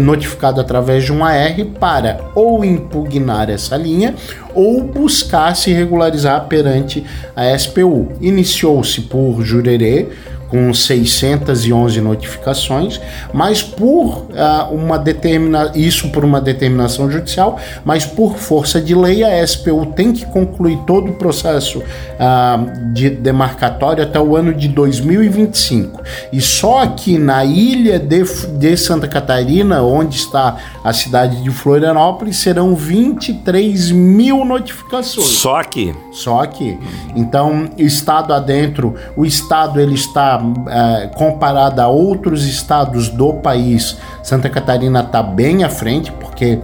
notificado 0.00 0.60
através 0.60 1.04
de 1.04 1.12
um 1.12 1.24
AR 1.24 1.54
para 1.78 2.20
ou 2.34 2.64
impugnar 2.64 3.50
essa 3.50 3.76
linha 3.76 4.14
ou 4.58 4.82
buscar 4.82 5.54
se 5.54 5.72
regularizar 5.72 6.46
perante 6.48 7.04
a 7.36 7.56
SPU. 7.56 8.08
Iniciou-se 8.20 9.02
por 9.02 9.40
Jurerê, 9.44 10.08
com 10.48 10.72
611 10.72 12.00
notificações, 12.00 13.00
mas 13.32 13.62
por 13.62 14.26
uh, 14.30 14.74
uma 14.74 14.98
determina 14.98 15.72
isso 15.74 16.08
por 16.10 16.24
uma 16.24 16.40
determinação 16.40 17.10
judicial, 17.10 17.58
mas 17.84 18.04
por 18.04 18.36
força 18.36 18.80
de 18.80 18.94
lei 18.94 19.22
a 19.22 19.46
SPU 19.46 19.86
tem 19.86 20.12
que 20.12 20.24
concluir 20.26 20.78
todo 20.86 21.10
o 21.10 21.14
processo 21.14 21.78
uh, 21.78 22.92
de 22.92 23.10
demarcatório 23.10 24.02
até 24.02 24.18
o 24.18 24.36
ano 24.36 24.54
de 24.54 24.68
2025. 24.68 26.02
E 26.32 26.40
só 26.40 26.82
aqui 26.82 27.18
na 27.18 27.44
ilha 27.44 27.98
de, 27.98 28.24
de 28.58 28.76
Santa 28.76 29.06
Catarina, 29.06 29.82
onde 29.82 30.16
está 30.16 30.56
a 30.82 30.92
cidade 30.92 31.42
de 31.42 31.50
Florianópolis, 31.50 32.36
serão 32.36 32.74
23 32.74 33.90
mil 33.90 34.44
notificações. 34.44 35.26
Só 35.26 35.56
aqui? 35.56 35.94
Só 36.12 36.40
aqui. 36.40 36.78
Então, 37.14 37.68
estado 37.76 38.32
adentro, 38.32 38.94
o 39.16 39.24
estado 39.24 39.80
ele 39.80 39.94
está 39.94 40.37
é, 40.68 41.06
comparada 41.08 41.82
a 41.82 41.88
outros 41.88 42.44
estados 42.46 43.08
do 43.08 43.34
país, 43.34 43.96
Santa 44.22 44.48
Catarina 44.48 45.00
está 45.00 45.22
bem 45.22 45.64
à 45.64 45.68
frente, 45.68 46.10
porque 46.12 46.58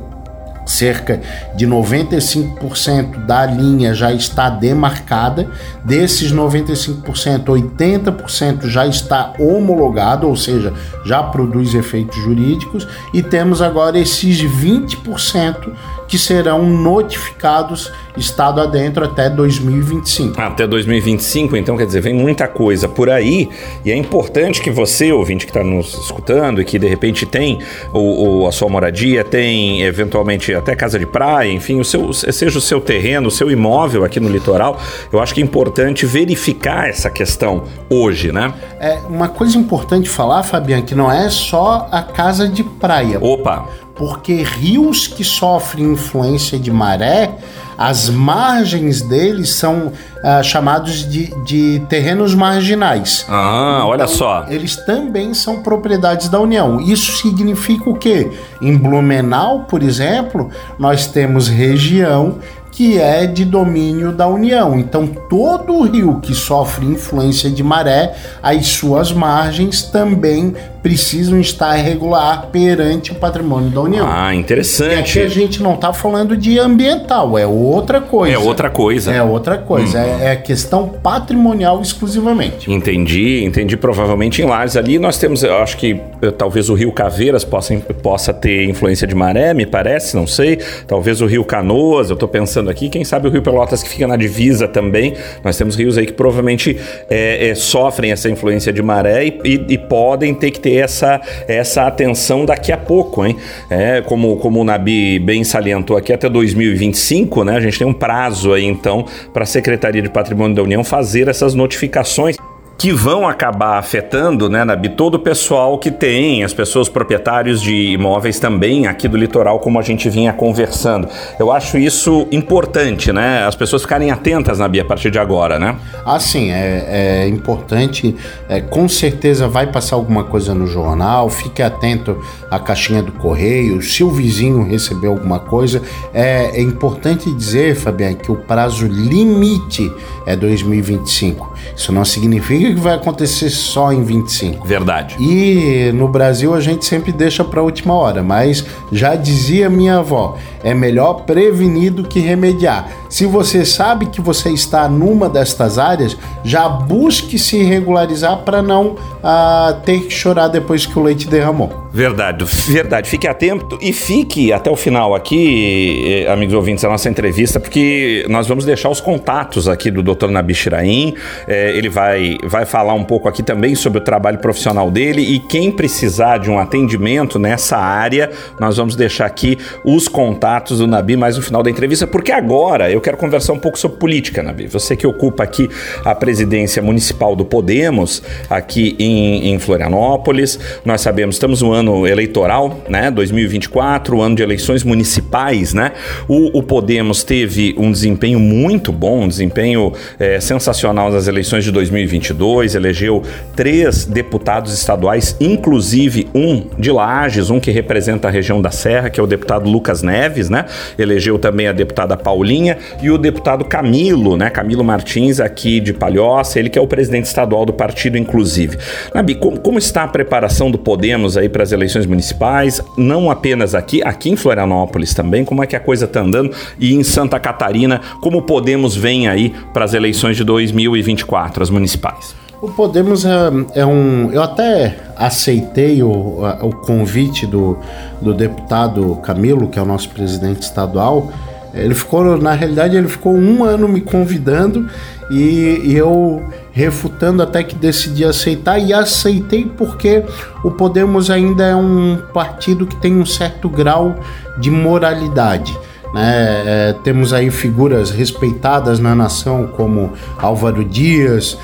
cerca 0.66 1.20
de 1.54 1.66
95% 1.66 3.26
da 3.26 3.46
linha 3.46 3.94
já 3.94 4.12
está 4.12 4.48
demarcada. 4.48 5.46
Desses 5.84 6.32
95%, 6.32 7.44
80% 7.44 8.66
já 8.68 8.86
está 8.86 9.32
homologado, 9.38 10.28
ou 10.28 10.36
seja, 10.36 10.72
já 11.04 11.22
produz 11.22 11.74
efeitos 11.74 12.16
jurídicos, 12.16 12.86
e 13.12 13.22
temos 13.22 13.60
agora 13.60 13.98
esses 13.98 14.42
20% 14.42 15.72
que 16.06 16.18
serão 16.18 16.64
notificados 16.64 17.90
estado 18.16 18.60
adentro 18.60 19.04
até 19.04 19.28
2025. 19.28 20.40
Até 20.40 20.66
2025, 20.66 21.56
então 21.56 21.76
quer 21.76 21.86
dizer, 21.86 22.00
vem 22.00 22.14
muita 22.14 22.46
coisa 22.46 22.88
por 22.88 23.10
aí 23.10 23.48
e 23.84 23.90
é 23.90 23.96
importante 23.96 24.60
que 24.60 24.70
você, 24.70 25.12
ouvinte 25.12 25.46
que 25.46 25.50
está 25.50 25.64
nos 25.64 25.94
escutando 25.94 26.60
e 26.60 26.64
que 26.64 26.78
de 26.78 26.86
repente 26.86 27.26
tem 27.26 27.58
o, 27.92 28.42
o, 28.42 28.46
a 28.46 28.52
sua 28.52 28.68
moradia, 28.68 29.24
tem 29.24 29.82
eventualmente 29.82 30.54
até 30.54 30.76
casa 30.76 30.98
de 30.98 31.06
praia, 31.06 31.50
enfim, 31.50 31.80
o 31.80 31.84
seu, 31.84 32.12
seja 32.12 32.58
o 32.58 32.60
seu 32.60 32.80
terreno, 32.80 33.28
o 33.28 33.30
seu 33.30 33.50
imóvel 33.50 34.04
aqui 34.04 34.20
no 34.20 34.28
litoral, 34.28 34.80
eu 35.12 35.20
acho 35.20 35.34
que 35.34 35.40
é 35.40 35.44
importante 35.44 36.06
verificar 36.06 36.88
essa 36.88 37.10
questão 37.10 37.64
hoje, 37.90 38.30
né? 38.30 38.52
É 38.78 38.98
uma 39.08 39.28
coisa 39.28 39.58
importante 39.58 40.08
falar, 40.08 40.42
Fabiano, 40.42 40.84
que 40.84 40.94
não 40.94 41.10
é 41.10 41.28
só 41.28 41.88
a 41.90 42.02
casa 42.02 42.48
de 42.48 42.62
praia. 42.62 43.18
Opa! 43.20 43.83
Porque 43.94 44.42
rios 44.42 45.06
que 45.06 45.22
sofrem 45.22 45.92
influência 45.92 46.58
de 46.58 46.70
maré 46.70 47.38
as 47.76 48.08
margens 48.08 49.02
deles 49.02 49.50
são 49.50 49.92
ah, 50.22 50.42
chamados 50.42 51.08
de, 51.08 51.26
de 51.44 51.82
terrenos 51.88 52.34
marginais. 52.34 53.26
Ah, 53.28 53.76
então, 53.76 53.88
olha 53.88 54.06
só. 54.06 54.46
Eles 54.48 54.76
também 54.76 55.34
são 55.34 55.62
propriedades 55.62 56.28
da 56.28 56.40
União. 56.40 56.80
Isso 56.80 57.12
significa 57.18 57.90
o 57.90 57.94
quê? 57.94 58.30
Em 58.62 58.76
Blumenau, 58.76 59.64
por 59.68 59.82
exemplo, 59.82 60.50
nós 60.78 61.06
temos 61.06 61.48
região 61.48 62.38
que 62.70 62.98
é 62.98 63.24
de 63.24 63.44
domínio 63.44 64.10
da 64.10 64.26
União. 64.26 64.76
Então, 64.76 65.06
todo 65.06 65.82
rio 65.82 66.18
que 66.20 66.34
sofre 66.34 66.84
influência 66.84 67.48
de 67.48 67.62
maré, 67.62 68.16
as 68.42 68.66
suas 68.66 69.12
margens 69.12 69.82
também 69.82 70.56
precisam 70.84 71.40
estar 71.40 71.72
regular 71.72 72.48
perante 72.52 73.10
o 73.10 73.14
patrimônio 73.14 73.70
da 73.70 73.80
União. 73.80 74.06
Ah, 74.06 74.34
interessante. 74.34 75.18
E 75.18 75.22
aqui 75.22 75.22
a 75.22 75.28
gente 75.28 75.62
não 75.62 75.76
está 75.76 75.94
falando 75.94 76.36
de 76.36 76.58
ambiental, 76.58 77.38
é 77.38 77.46
outra 77.46 78.02
coisa. 78.02 78.34
É 78.34 78.38
outra 78.38 78.68
coisa. 78.68 79.10
É 79.10 79.22
outra 79.22 79.56
coisa, 79.56 79.98
uhum. 79.98 80.20
é, 80.20 80.32
é 80.32 80.36
questão 80.36 80.86
patrimonial 80.86 81.80
exclusivamente. 81.80 82.70
Entendi, 82.70 83.42
entendi. 83.42 83.78
Provavelmente 83.78 84.42
em 84.42 84.44
Lares 84.44 84.76
ali 84.76 84.98
nós 84.98 85.16
temos, 85.16 85.42
eu 85.42 85.56
acho 85.56 85.78
que 85.78 85.98
eh, 86.20 86.30
talvez 86.30 86.68
o 86.68 86.74
Rio 86.74 86.92
Caveiras 86.92 87.44
possa, 87.44 87.74
possa 88.02 88.34
ter 88.34 88.64
influência 88.68 89.06
de 89.06 89.14
maré, 89.14 89.54
me 89.54 89.64
parece, 89.64 90.14
não 90.14 90.26
sei. 90.26 90.58
Talvez 90.86 91.22
o 91.22 91.26
Rio 91.26 91.46
Canoas, 91.46 92.10
eu 92.10 92.14
estou 92.14 92.28
pensando 92.28 92.68
aqui, 92.68 92.90
quem 92.90 93.04
sabe 93.04 93.26
o 93.26 93.30
Rio 93.30 93.40
Pelotas 93.40 93.82
que 93.82 93.88
fica 93.88 94.06
na 94.06 94.16
divisa 94.16 94.68
também. 94.68 95.14
Nós 95.42 95.56
temos 95.56 95.76
rios 95.76 95.96
aí 95.96 96.04
que 96.04 96.12
provavelmente 96.12 96.78
é, 97.08 97.48
é, 97.48 97.54
sofrem 97.54 98.12
essa 98.12 98.28
influência 98.28 98.70
de 98.70 98.82
maré 98.82 99.24
e, 99.24 99.40
e, 99.42 99.64
e 99.70 99.78
podem 99.78 100.34
ter 100.34 100.50
que 100.50 100.60
ter 100.60 100.73
essa, 100.76 101.20
essa 101.46 101.86
atenção 101.86 102.44
daqui 102.44 102.72
a 102.72 102.76
pouco, 102.76 103.24
hein? 103.24 103.36
É, 103.68 104.02
como, 104.02 104.36
como 104.36 104.60
o 104.60 104.64
Nabi 104.64 105.18
bem 105.18 105.44
salientou 105.44 105.96
aqui, 105.96 106.12
até 106.12 106.28
2025, 106.28 107.44
né? 107.44 107.56
A 107.56 107.60
gente 107.60 107.78
tem 107.78 107.86
um 107.86 107.92
prazo 107.92 108.52
aí, 108.52 108.64
então, 108.64 109.04
para 109.32 109.44
a 109.44 109.46
Secretaria 109.46 110.02
de 110.02 110.08
Patrimônio 110.08 110.54
da 110.54 110.62
União 110.62 110.82
fazer 110.84 111.28
essas 111.28 111.54
notificações 111.54 112.36
que 112.76 112.92
vão 112.92 113.28
acabar 113.28 113.78
afetando, 113.78 114.48
né, 114.48 114.64
Nabi, 114.64 114.90
todo 114.90 115.14
o 115.14 115.18
pessoal 115.18 115.78
que 115.78 115.90
tem, 115.90 116.42
as 116.42 116.52
pessoas 116.52 116.88
proprietários 116.88 117.62
de 117.62 117.92
imóveis 117.92 118.38
também 118.38 118.86
aqui 118.86 119.06
do 119.06 119.16
litoral, 119.16 119.60
como 119.60 119.78
a 119.78 119.82
gente 119.82 120.08
vinha 120.08 120.32
conversando. 120.32 121.08
Eu 121.38 121.52
acho 121.52 121.78
isso 121.78 122.26
importante, 122.32 123.12
né? 123.12 123.44
As 123.46 123.54
pessoas 123.54 123.82
ficarem 123.82 124.10
atentas, 124.10 124.58
Nabi, 124.58 124.80
a 124.80 124.84
partir 124.84 125.10
de 125.10 125.18
agora, 125.18 125.58
né? 125.58 125.76
Ah, 126.04 126.18
sim, 126.18 126.50
é, 126.50 127.24
é 127.24 127.28
importante. 127.28 128.14
É, 128.48 128.60
com 128.60 128.88
certeza 128.88 129.46
vai 129.46 129.66
passar 129.66 129.96
alguma 129.96 130.24
coisa 130.24 130.54
no 130.54 130.66
jornal, 130.66 131.30
fique 131.30 131.62
atento 131.62 132.18
à 132.50 132.58
caixinha 132.58 133.02
do 133.02 133.12
correio, 133.12 133.80
se 133.82 134.02
o 134.02 134.10
vizinho 134.10 134.64
recebeu 134.64 135.12
alguma 135.12 135.38
coisa. 135.38 135.80
É, 136.12 136.58
é 136.58 136.60
importante 136.60 137.32
dizer, 137.32 137.76
Fabiano, 137.76 138.16
que 138.16 138.32
o 138.32 138.36
prazo 138.36 138.86
limite 138.86 139.90
é 140.26 140.34
2025. 140.34 141.54
Isso 141.76 141.92
não 141.92 142.04
significa 142.04 142.63
que 142.72 142.80
vai 142.80 142.94
acontecer 142.94 143.50
só 143.50 143.92
em 143.92 144.02
25. 144.02 144.66
Verdade. 144.66 145.16
E 145.20 145.92
no 145.92 146.08
Brasil 146.08 146.54
a 146.54 146.60
gente 146.60 146.84
sempre 146.84 147.12
deixa 147.12 147.44
para 147.44 147.60
a 147.60 147.62
última 147.62 147.94
hora, 147.94 148.22
mas 148.22 148.64
já 148.90 149.14
dizia 149.14 149.68
minha 149.68 149.98
avó, 149.98 150.36
é 150.62 150.72
melhor 150.72 151.24
prevenir 151.24 151.92
do 151.92 152.04
que 152.04 152.20
remediar. 152.20 152.88
Se 153.14 153.26
você 153.26 153.64
sabe 153.64 154.06
que 154.06 154.20
você 154.20 154.50
está 154.50 154.88
numa 154.88 155.28
destas 155.28 155.78
áreas, 155.78 156.16
já 156.42 156.68
busque 156.68 157.38
se 157.38 157.62
regularizar 157.62 158.38
para 158.38 158.60
não 158.60 158.96
ah, 159.22 159.80
ter 159.84 160.00
que 160.00 160.10
chorar 160.10 160.48
depois 160.48 160.84
que 160.84 160.98
o 160.98 161.02
leite 161.04 161.28
derramou. 161.28 161.84
Verdade, 161.92 162.44
verdade. 162.66 163.08
Fique 163.08 163.28
atento 163.28 163.78
e 163.80 163.92
fique 163.92 164.52
até 164.52 164.68
o 164.68 164.74
final 164.74 165.14
aqui, 165.14 166.24
eh, 166.26 166.32
amigos 166.32 166.52
ouvintes, 166.52 166.82
da 166.82 166.88
nossa 166.88 167.08
entrevista, 167.08 167.60
porque 167.60 168.26
nós 168.28 168.48
vamos 168.48 168.64
deixar 168.64 168.88
os 168.88 169.00
contatos 169.00 169.68
aqui 169.68 169.92
do 169.92 170.02
Dr. 170.02 170.26
Nabi 170.26 170.52
Shiraim. 170.52 171.14
É, 171.46 171.70
ele 171.70 171.88
vai, 171.88 172.36
vai 172.42 172.66
falar 172.66 172.94
um 172.94 173.04
pouco 173.04 173.28
aqui 173.28 173.44
também 173.44 173.76
sobre 173.76 174.00
o 174.00 174.02
trabalho 174.02 174.38
profissional 174.38 174.90
dele 174.90 175.22
e 175.22 175.38
quem 175.38 175.70
precisar 175.70 176.38
de 176.38 176.50
um 176.50 176.58
atendimento 176.58 177.38
nessa 177.38 177.76
área, 177.76 178.28
nós 178.58 178.76
vamos 178.76 178.96
deixar 178.96 179.26
aqui 179.26 179.56
os 179.84 180.08
contatos 180.08 180.78
do 180.78 180.88
Nabi 180.88 181.16
mais 181.16 181.36
no 181.36 181.44
final 181.44 181.62
da 181.62 181.70
entrevista, 181.70 182.08
porque 182.08 182.32
agora 182.32 182.90
eu 182.90 183.03
quero 183.04 183.18
conversar 183.18 183.52
um 183.52 183.58
pouco 183.58 183.78
sobre 183.78 183.98
política, 183.98 184.42
Nabi. 184.42 184.66
Você 184.66 184.96
que 184.96 185.06
ocupa 185.06 185.44
aqui 185.44 185.68
a 186.02 186.14
presidência 186.14 186.80
municipal 186.82 187.36
do 187.36 187.44
Podemos, 187.44 188.22
aqui 188.48 188.96
em, 188.98 189.50
em 189.52 189.58
Florianópolis, 189.58 190.58
nós 190.86 191.02
sabemos, 191.02 191.36
estamos 191.36 191.60
no 191.60 191.70
ano 191.70 192.06
eleitoral, 192.06 192.80
né? 192.88 193.10
2024, 193.10 194.22
ano 194.22 194.36
de 194.36 194.42
eleições 194.42 194.82
municipais, 194.82 195.74
né? 195.74 195.92
O, 196.26 196.58
o 196.58 196.62
Podemos 196.62 197.22
teve 197.22 197.74
um 197.76 197.92
desempenho 197.92 198.40
muito 198.40 198.90
bom, 198.90 199.24
um 199.24 199.28
desempenho 199.28 199.92
é, 200.18 200.40
sensacional 200.40 201.10
nas 201.10 201.28
eleições 201.28 201.62
de 201.62 201.70
2022, 201.70 202.74
elegeu 202.74 203.22
três 203.54 204.06
deputados 204.06 204.72
estaduais, 204.72 205.36
inclusive 205.38 206.26
um 206.34 206.68
de 206.78 206.90
Lages, 206.90 207.50
um 207.50 207.60
que 207.60 207.70
representa 207.70 208.28
a 208.28 208.30
região 208.30 208.62
da 208.62 208.70
Serra, 208.70 209.10
que 209.10 209.20
é 209.20 209.22
o 209.22 209.26
deputado 209.26 209.68
Lucas 209.68 210.02
Neves, 210.02 210.48
né? 210.48 210.64
Elegeu 210.98 211.38
também 211.38 211.68
a 211.68 211.72
deputada 211.72 212.16
Paulinha 212.16 212.78
e 213.02 213.10
o 213.10 213.18
deputado 213.18 213.64
Camilo, 213.64 214.36
né? 214.36 214.50
Camilo 214.50 214.84
Martins, 214.84 215.40
aqui 215.40 215.80
de 215.80 215.92
Palhoça, 215.92 216.58
ele 216.58 216.70
que 216.70 216.78
é 216.78 216.82
o 216.82 216.86
presidente 216.86 217.26
estadual 217.26 217.64
do 217.64 217.72
partido, 217.72 218.16
inclusive. 218.16 218.78
Nabi, 219.14 219.34
como, 219.34 219.60
como 219.60 219.78
está 219.78 220.04
a 220.04 220.08
preparação 220.08 220.70
do 220.70 220.78
Podemos 220.78 221.36
aí 221.36 221.48
para 221.48 221.62
as 221.62 221.72
eleições 221.72 222.06
municipais, 222.06 222.80
não 222.96 223.30
apenas 223.30 223.74
aqui, 223.74 224.02
aqui 224.02 224.30
em 224.30 224.36
Florianópolis 224.36 225.14
também, 225.14 225.44
como 225.44 225.62
é 225.62 225.66
que 225.66 225.76
a 225.76 225.80
coisa 225.80 226.04
está 226.04 226.20
andando 226.20 226.50
e 226.78 226.94
em 226.94 227.02
Santa 227.02 227.38
Catarina, 227.38 228.00
como 228.20 228.42
Podemos 228.42 228.96
vem 228.96 229.28
aí 229.28 229.52
para 229.72 229.84
as 229.84 229.94
eleições 229.94 230.36
de 230.36 230.44
2024, 230.44 231.62
as 231.62 231.70
municipais. 231.70 232.34
O 232.64 232.68
Podemos 232.70 233.26
é, 233.26 233.30
é, 233.74 233.84
um. 233.84 234.30
Eu 234.32 234.42
até 234.42 234.96
aceitei 235.16 236.02
o, 236.02 236.08
o 236.08 236.70
convite 236.86 237.46
do, 237.46 237.76
do 238.22 238.32
deputado 238.32 239.16
Camilo, 239.16 239.68
que 239.68 239.78
é 239.78 239.82
o 239.82 239.84
nosso 239.84 240.08
presidente 240.08 240.62
estadual. 240.62 241.30
Ele 241.74 241.94
ficou, 241.94 242.36
na 242.38 242.52
realidade, 242.52 242.96
ele 242.96 243.08
ficou 243.08 243.34
um 243.34 243.64
ano 243.64 243.88
me 243.88 244.00
convidando 244.00 244.88
e, 245.30 245.80
e 245.84 245.96
eu 245.96 246.42
refutando 246.72 247.42
até 247.42 247.62
que 247.62 247.74
decidi 247.74 248.24
aceitar 248.24 248.78
e 248.78 248.92
aceitei 248.92 249.64
porque 249.64 250.24
o 250.62 250.70
Podemos 250.70 251.30
ainda 251.30 251.64
é 251.64 251.74
um 251.74 252.18
partido 252.32 252.86
que 252.86 252.96
tem 252.96 253.14
um 253.16 253.26
certo 253.26 253.68
grau 253.68 254.16
de 254.58 254.70
moralidade. 254.70 255.76
Né? 256.14 256.62
É, 256.64 256.94
temos 257.02 257.32
aí 257.32 257.50
figuras 257.50 258.10
respeitadas 258.10 259.00
na 259.00 259.16
nação 259.16 259.66
como 259.66 260.12
Álvaro 260.38 260.84
Dias, 260.84 261.58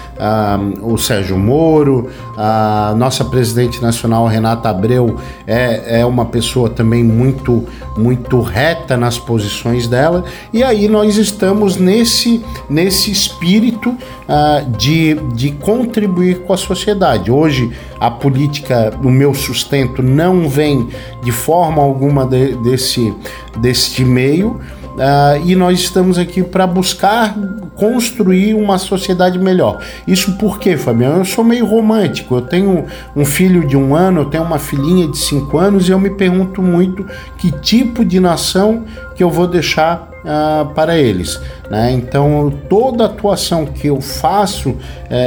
o 0.82 0.98
Sérgio 0.98 1.38
Moro, 1.38 2.08
a 2.36 2.94
nossa 2.96 3.24
presidente 3.24 3.80
nacional 3.80 4.26
Renata 4.26 4.68
Abreu 4.68 5.16
é, 5.46 6.00
é 6.00 6.06
uma 6.06 6.26
pessoa 6.26 6.68
também 6.68 7.02
muito, 7.02 7.64
muito 7.96 8.40
reta 8.40 8.96
nas 8.96 9.18
posições 9.18 9.86
dela, 9.86 10.24
e 10.52 10.62
aí 10.62 10.88
nós 10.88 11.16
estamos 11.16 11.76
nesse, 11.76 12.44
nesse 12.68 13.10
espírito 13.10 13.96
ah, 14.28 14.62
de, 14.78 15.14
de 15.34 15.52
contribuir 15.52 16.40
com 16.40 16.52
a 16.52 16.56
sociedade. 16.56 17.30
Hoje 17.30 17.70
a 17.98 18.10
política, 18.10 18.92
o 19.02 19.10
meu 19.10 19.34
sustento 19.34 20.02
não 20.02 20.48
vem 20.48 20.88
de 21.22 21.32
forma 21.32 21.82
alguma 21.82 22.24
de, 22.26 22.56
desse, 22.56 23.14
deste 23.58 24.04
meio. 24.04 24.60
Uh, 24.90 25.46
e 25.46 25.54
nós 25.54 25.78
estamos 25.78 26.18
aqui 26.18 26.42
para 26.42 26.66
buscar 26.66 27.34
construir 27.76 28.54
uma 28.54 28.76
sociedade 28.76 29.38
melhor. 29.38 29.80
Isso 30.06 30.36
porque, 30.36 30.76
Fabiano? 30.76 31.18
Eu 31.18 31.24
sou 31.24 31.42
meio 31.42 31.64
romântico. 31.64 32.36
Eu 32.36 32.42
tenho 32.42 32.84
um 33.16 33.24
filho 33.24 33.66
de 33.66 33.76
um 33.76 33.94
ano, 33.94 34.22
eu 34.22 34.24
tenho 34.26 34.44
uma 34.44 34.58
filhinha 34.58 35.08
de 35.08 35.16
cinco 35.16 35.56
anos 35.56 35.88
e 35.88 35.92
eu 35.92 35.98
me 35.98 36.10
pergunto 36.10 36.60
muito 36.60 37.06
que 37.38 37.50
tipo 37.50 38.04
de 38.04 38.20
nação 38.20 38.84
que 39.14 39.22
eu 39.22 39.30
vou 39.30 39.46
deixar 39.46 40.10
uh, 40.20 40.66
para 40.74 40.98
eles. 40.98 41.40
Né? 41.70 41.92
Então, 41.92 42.52
toda 42.68 43.06
atuação 43.06 43.66
que 43.66 43.86
eu 43.86 44.00
faço 44.00 44.70
uh, 44.70 44.76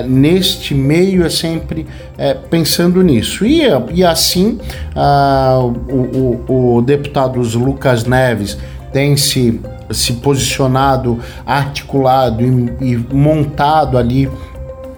neste 0.07 0.73
meio 0.73 1.25
é 1.25 1.29
sempre 1.29 1.81
uh, 1.81 2.47
pensando 2.49 3.01
nisso. 3.01 3.45
E, 3.45 3.61
e 3.93 4.03
assim, 4.03 4.59
ah, 4.95 5.59
o, 5.61 6.41
o, 6.47 6.75
o 6.77 6.81
deputado 6.81 7.39
Lucas 7.39 8.05
Neves 8.05 8.57
tem 8.93 9.17
se, 9.17 9.59
se 9.91 10.13
posicionado, 10.13 11.19
articulado 11.45 12.43
e, 12.43 12.93
e 12.93 12.97
montado 13.13 13.97
ali 13.97 14.29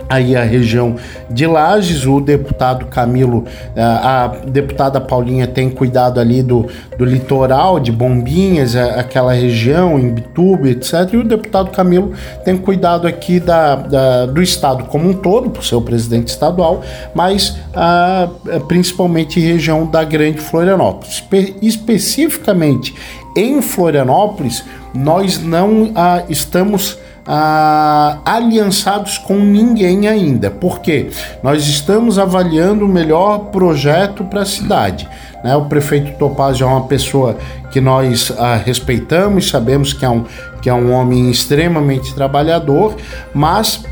aí 0.09 0.35
a 0.35 0.43
região 0.43 0.95
de 1.29 1.45
Lages, 1.45 2.05
o 2.05 2.19
deputado 2.19 2.85
Camilo, 2.85 3.45
a 3.75 4.31
deputada 4.47 5.01
Paulinha 5.01 5.47
tem 5.47 5.69
cuidado 5.69 6.19
ali 6.19 6.43
do, 6.43 6.67
do 6.97 7.05
litoral 7.05 7.79
de 7.79 7.91
Bombinhas, 7.91 8.75
aquela 8.75 9.33
região, 9.33 9.99
em 9.99 10.09
Bituba, 10.09 10.69
etc. 10.69 11.13
E 11.13 11.17
o 11.17 11.23
deputado 11.23 11.71
Camilo 11.71 12.13
tem 12.43 12.57
cuidado 12.57 13.07
aqui 13.07 13.39
da, 13.39 13.75
da 13.75 14.25
do 14.25 14.41
estado 14.41 14.85
como 14.85 15.09
um 15.09 15.13
todo, 15.13 15.49
por 15.49 15.63
ser 15.63 15.75
o 15.75 15.81
presidente 15.81 16.27
estadual, 16.27 16.81
mas 17.13 17.57
a, 17.73 18.27
principalmente 18.67 19.39
região 19.39 19.85
da 19.85 20.03
Grande 20.03 20.39
Florianópolis. 20.39 21.15
Espe 21.15 21.55
especificamente 21.61 22.93
em 23.35 23.61
Florianópolis, 23.61 24.63
nós 24.93 25.37
não 25.37 25.91
ah, 25.95 26.23
estamos 26.29 26.97
ah, 27.27 28.19
aliançados 28.23 29.17
com 29.17 29.35
ninguém 29.35 30.07
ainda. 30.07 30.49
porque 30.49 31.09
Nós 31.43 31.67
estamos 31.67 32.17
avaliando 32.17 32.85
o 32.85 32.87
melhor 32.87 33.49
projeto 33.51 34.23
para 34.23 34.41
a 34.41 34.45
cidade. 34.45 35.07
Né? 35.43 35.55
O 35.55 35.65
prefeito 35.65 36.17
Topazio 36.17 36.65
é 36.65 36.69
uma 36.69 36.87
pessoa 36.87 37.37
que 37.71 37.81
nós 37.81 38.31
ah, 38.37 38.55
respeitamos, 38.55 39.49
sabemos 39.49 39.91
que 39.91 40.05
é, 40.05 40.09
um, 40.09 40.23
que 40.61 40.69
é 40.69 40.73
um 40.73 40.93
homem 40.93 41.29
extremamente 41.29 42.13
trabalhador, 42.13 42.95
mas 43.33 43.83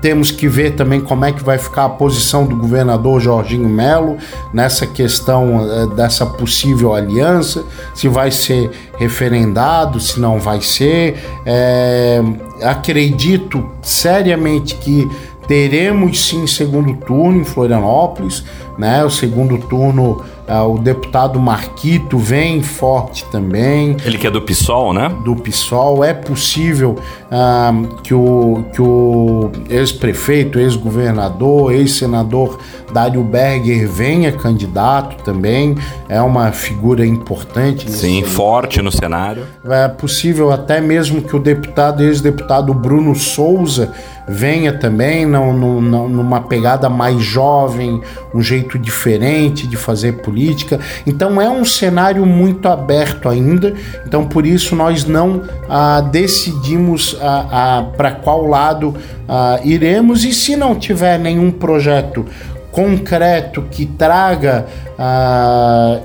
temos 0.00 0.30
que 0.30 0.48
ver 0.48 0.76
também 0.76 1.00
como 1.00 1.24
é 1.24 1.32
que 1.32 1.42
vai 1.42 1.58
ficar 1.58 1.84
a 1.84 1.88
posição 1.88 2.44
do 2.46 2.56
governador 2.56 3.20
Jorginho 3.20 3.68
Melo 3.68 4.16
nessa 4.52 4.86
questão 4.86 5.56
uh, 5.56 5.86
dessa 5.94 6.24
possível 6.24 6.94
aliança, 6.94 7.64
se 7.94 8.08
vai 8.08 8.30
ser 8.30 8.70
referendado, 8.96 9.98
se 10.00 10.20
não 10.20 10.38
vai 10.38 10.60
ser. 10.60 11.16
É, 11.44 12.22
acredito 12.62 13.64
seriamente 13.82 14.74
que 14.76 15.08
teremos 15.48 16.28
sim 16.28 16.46
segundo 16.46 16.94
turno 16.94 17.40
em 17.40 17.44
Florianópolis, 17.44 18.44
né? 18.78 19.04
O 19.04 19.10
segundo 19.10 19.58
turno 19.58 20.22
Uh, 20.48 20.76
o 20.76 20.78
deputado 20.78 21.38
Marquito 21.38 22.16
vem 22.16 22.62
forte 22.62 23.22
também. 23.26 23.98
Ele 24.02 24.16
que 24.16 24.26
é 24.26 24.30
do 24.30 24.40
PSOL, 24.40 24.94
né? 24.94 25.14
Do 25.22 25.36
PSOL. 25.36 26.02
É 26.02 26.14
possível 26.14 26.96
uh, 27.30 27.86
que 28.02 28.14
o, 28.14 28.64
que 28.72 28.80
o 28.80 29.50
ex-prefeito, 29.68 30.58
ex-governador, 30.58 31.74
ex-senador 31.74 32.58
Dário 32.90 33.22
Berger 33.22 33.86
venha 33.86 34.32
candidato 34.32 35.22
também. 35.22 35.76
É 36.08 36.22
uma 36.22 36.50
figura 36.50 37.04
importante. 37.04 37.90
Sim, 37.90 38.24
forte 38.24 38.80
no 38.80 38.90
cenário. 38.90 39.44
É 39.66 39.86
possível 39.86 40.50
até 40.50 40.80
mesmo 40.80 41.20
que 41.20 41.36
o 41.36 41.38
deputado, 41.38 42.02
ex-deputado 42.02 42.72
Bruno 42.72 43.14
Souza 43.14 43.92
venha 44.28 44.72
também 44.72 45.24
numa 45.26 46.40
pegada 46.42 46.88
mais 46.88 47.22
jovem, 47.22 48.00
um 48.34 48.42
jeito 48.42 48.78
diferente 48.78 49.66
de 49.66 49.76
fazer 49.76 50.18
política. 50.18 50.78
Então 51.06 51.40
é 51.40 51.48
um 51.48 51.64
cenário 51.64 52.24
muito 52.26 52.68
aberto 52.68 53.28
ainda. 53.28 53.74
Então 54.06 54.26
por 54.26 54.44
isso 54.44 54.76
nós 54.76 55.04
não 55.04 55.42
ah, 55.68 56.00
decidimos 56.00 57.16
ah, 57.20 57.46
ah, 57.50 57.84
para 57.96 58.12
qual 58.12 58.46
lado 58.46 58.94
ah, 59.28 59.58
iremos 59.64 60.24
e 60.24 60.32
se 60.32 60.56
não 60.56 60.74
tiver 60.74 61.18
nenhum 61.18 61.50
projeto 61.50 62.26
concreto 62.70 63.62
que 63.70 63.86
traga 63.86 64.66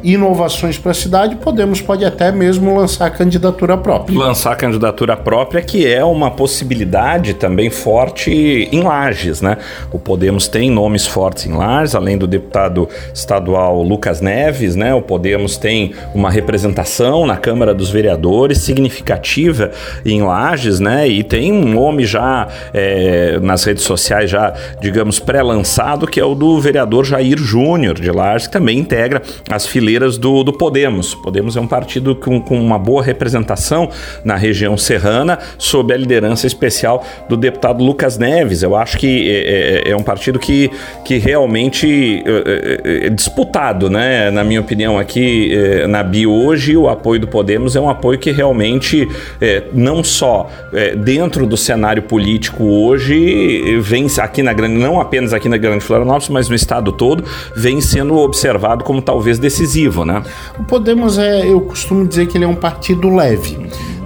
inovações 0.04 0.78
para 0.78 0.92
a 0.92 0.94
cidade, 0.94 1.36
podemos 1.38 1.82
pode 1.82 2.06
até 2.06 2.32
mesmo 2.32 2.78
lançar 2.78 3.10
candidatura 3.10 3.76
própria. 3.76 4.18
Lançar 4.18 4.56
candidatura 4.56 5.18
própria, 5.18 5.62
que 5.62 5.92
é 5.92 6.04
uma 6.04 6.30
possibilidade 6.30 7.34
também 7.34 7.70
forte 7.70 8.70
em 8.72 8.84
Lages, 8.84 9.42
né? 9.42 9.58
O 9.92 9.98
Podemos 9.98 10.48
tem 10.48 10.70
nomes 10.70 11.08
fortes 11.08 11.48
em 11.48 11.54
Lages, 11.54 11.96
além 11.96 12.18
do 12.18 12.28
deputado 12.28 12.88
estadual 13.14 13.82
Lucas 13.82 14.22
Neves, 14.22 14.76
né? 14.76 14.94
O 14.94 15.02
Podemos 15.02 15.58
tem 15.58 15.94
uma 16.14 16.30
representação 16.30 17.26
na 17.26 17.38
Câmara 17.38 17.74
dos 17.74 17.90
Vereadores 17.90 18.60
significativa 18.60 19.72
em 20.06 20.22
Lages, 20.22 20.80
né? 20.80 21.08
E 21.08 21.24
tem 21.24 21.52
um 21.52 21.66
nome 21.66 22.06
já 22.06 22.48
é, 22.74 23.40
nas 23.42 23.64
redes 23.64 23.84
sociais 23.84 24.30
já, 24.30 24.54
digamos, 24.80 25.20
pré-lançado, 25.20 26.06
que 26.06 26.20
é 26.20 26.26
o 26.26 26.36
do 26.36 26.60
vereador 26.60 27.06
Jair 27.06 27.38
Júnior 27.38 27.96
de 27.96 28.12
Lages, 28.12 28.48
que 28.48 28.54
também 28.54 28.83
integra 28.84 29.22
as 29.50 29.66
fileiras 29.66 30.18
do, 30.18 30.44
do 30.44 30.54
Podemos. 30.54 31.16
Podemos 31.16 31.56
é 31.56 31.62
um 31.62 31.68
partido 31.68 32.16
com, 32.16 32.40
com 32.42 32.60
uma 32.60 32.78
boa 32.78 33.02
representação 33.02 33.90
na 34.24 34.36
região 34.36 34.78
serrana, 34.78 35.40
sob 35.58 35.94
a 35.94 35.98
liderança 35.98 36.46
especial 36.46 37.04
do 37.30 37.38
deputado 37.38 37.84
Lucas 37.84 38.18
Neves. 38.18 38.62
Eu 38.62 38.76
acho 38.76 38.98
que 38.98 39.30
é, 39.30 39.88
é, 39.88 39.92
é 39.92 39.96
um 39.96 40.04
partido 40.04 40.38
que, 40.38 40.70
que 41.06 41.18
realmente 41.18 42.24
é, 42.26 43.04
é, 43.04 43.08
é, 43.08 43.10
disputado, 43.10 43.90
né? 43.90 44.30
Na 44.30 44.44
minha 44.44 44.60
opinião, 44.60 45.00
aqui 45.00 45.54
é, 45.54 45.88
na 45.88 46.04
BI 46.04 46.28
hoje, 46.28 46.76
o 46.76 46.90
apoio 46.90 47.22
do 47.22 47.28
Podemos 47.28 47.76
é 47.76 47.80
um 47.80 47.90
apoio 47.90 48.20
que 48.20 48.32
realmente, 48.32 49.08
é, 49.42 49.64
não 49.74 50.04
só 50.04 50.50
dentro 50.98 51.46
do 51.46 51.56
cenário 51.56 52.04
político 52.04 52.64
hoje, 52.64 53.80
vem 53.82 54.08
aqui 54.20 54.42
na 54.44 54.54
grande, 54.54 54.76
não 54.76 55.00
apenas 55.00 55.34
aqui 55.34 55.48
na 55.48 55.58
Grande 55.58 55.84
Florianópolis, 55.84 56.30
mas 56.30 56.50
no 56.50 56.56
estado 56.56 56.92
todo, 56.92 57.24
vem 57.56 57.80
sendo 57.80 58.18
observado 58.18 58.73
considerado 58.74 58.84
como 58.84 59.02
talvez 59.02 59.40
decisivo, 59.40 60.04
né? 60.04 60.24
O 60.60 60.64
Podemos 60.64 61.18
é, 61.18 61.48
eu 61.48 61.62
costumo 61.62 62.08
dizer 62.08 62.28
que 62.28 62.38
ele 62.38 62.46
é 62.46 62.48
um 62.48 62.56
partido 62.56 63.14
leve, 63.14 63.58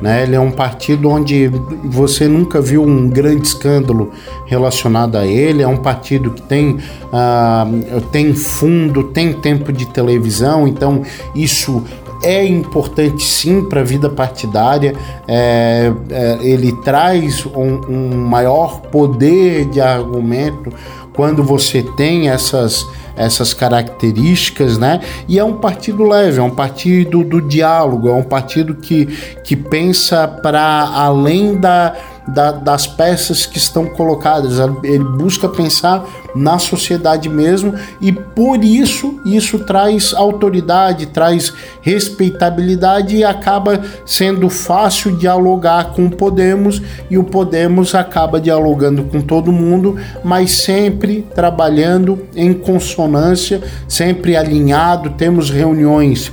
né? 0.01 0.23
Ele 0.23 0.35
é 0.35 0.39
um 0.39 0.51
partido 0.51 1.09
onde 1.09 1.47
você 1.85 2.27
nunca 2.27 2.61
viu 2.61 2.83
um 2.83 3.09
grande 3.09 3.47
escândalo 3.47 4.11
relacionado 4.45 5.17
a 5.17 5.25
ele. 5.25 5.63
É 5.63 5.67
um 5.67 5.77
partido 5.77 6.31
que 6.31 6.41
tem 6.41 6.71
uh, 6.71 8.01
tem 8.11 8.33
fundo, 8.33 9.05
tem 9.05 9.33
tempo 9.33 9.71
de 9.71 9.85
televisão, 9.87 10.67
então 10.67 11.01
isso 11.33 11.83
é 12.23 12.43
importante 12.43 13.23
sim 13.23 13.63
para 13.63 13.81
a 13.81 13.83
vida 13.83 14.09
partidária, 14.09 14.95
é, 15.27 15.93
é, 16.09 16.37
ele 16.41 16.71
traz 16.83 17.45
um, 17.45 17.79
um, 17.87 18.17
maior 18.25 18.81
poder 18.81 19.65
de 19.65 19.79
argumento 19.79 20.73
quando 21.13 21.43
você 21.43 21.83
tem 21.95 22.29
essas 22.29 22.87
essas 23.17 23.53
características, 23.53 24.77
né? 24.77 25.01
E 25.27 25.39
é 25.39 25.43
um 25.43 25.57
partido 25.57 26.03
leve, 26.03 26.39
é 26.39 26.43
um 26.43 26.51
partido 26.51 27.23
do 27.23 27.41
diálogo, 27.41 28.09
é 28.09 28.13
um 28.13 28.23
partido 28.23 28.75
que, 28.75 29.05
que 29.43 29.55
pensa 29.55 30.27
para 30.27 30.61
além 30.63 31.55
da 31.55 31.95
da, 32.27 32.51
das 32.51 32.85
peças 32.85 33.45
que 33.45 33.57
estão 33.57 33.85
colocadas. 33.85 34.59
Ele 34.83 35.03
busca 35.03 35.47
pensar 35.47 36.05
na 36.35 36.59
sociedade 36.59 37.29
mesmo 37.29 37.73
e 37.99 38.11
por 38.11 38.63
isso 38.63 39.19
isso 39.25 39.59
traz 39.59 40.13
autoridade, 40.13 41.07
traz 41.07 41.53
respeitabilidade 41.81 43.15
e 43.15 43.23
acaba 43.23 43.81
sendo 44.05 44.49
fácil 44.49 45.15
dialogar 45.15 45.91
com 45.93 46.05
o 46.05 46.11
Podemos 46.11 46.81
e 47.09 47.17
o 47.17 47.23
Podemos 47.23 47.95
acaba 47.95 48.39
dialogando 48.39 49.03
com 49.03 49.21
todo 49.21 49.51
mundo, 49.51 49.97
mas 50.23 50.51
sempre 50.51 51.25
trabalhando 51.33 52.27
em 52.35 52.53
consonância, 52.53 53.61
sempre 53.87 54.35
alinhado. 54.35 55.11
Temos 55.11 55.49
reuniões 55.49 56.31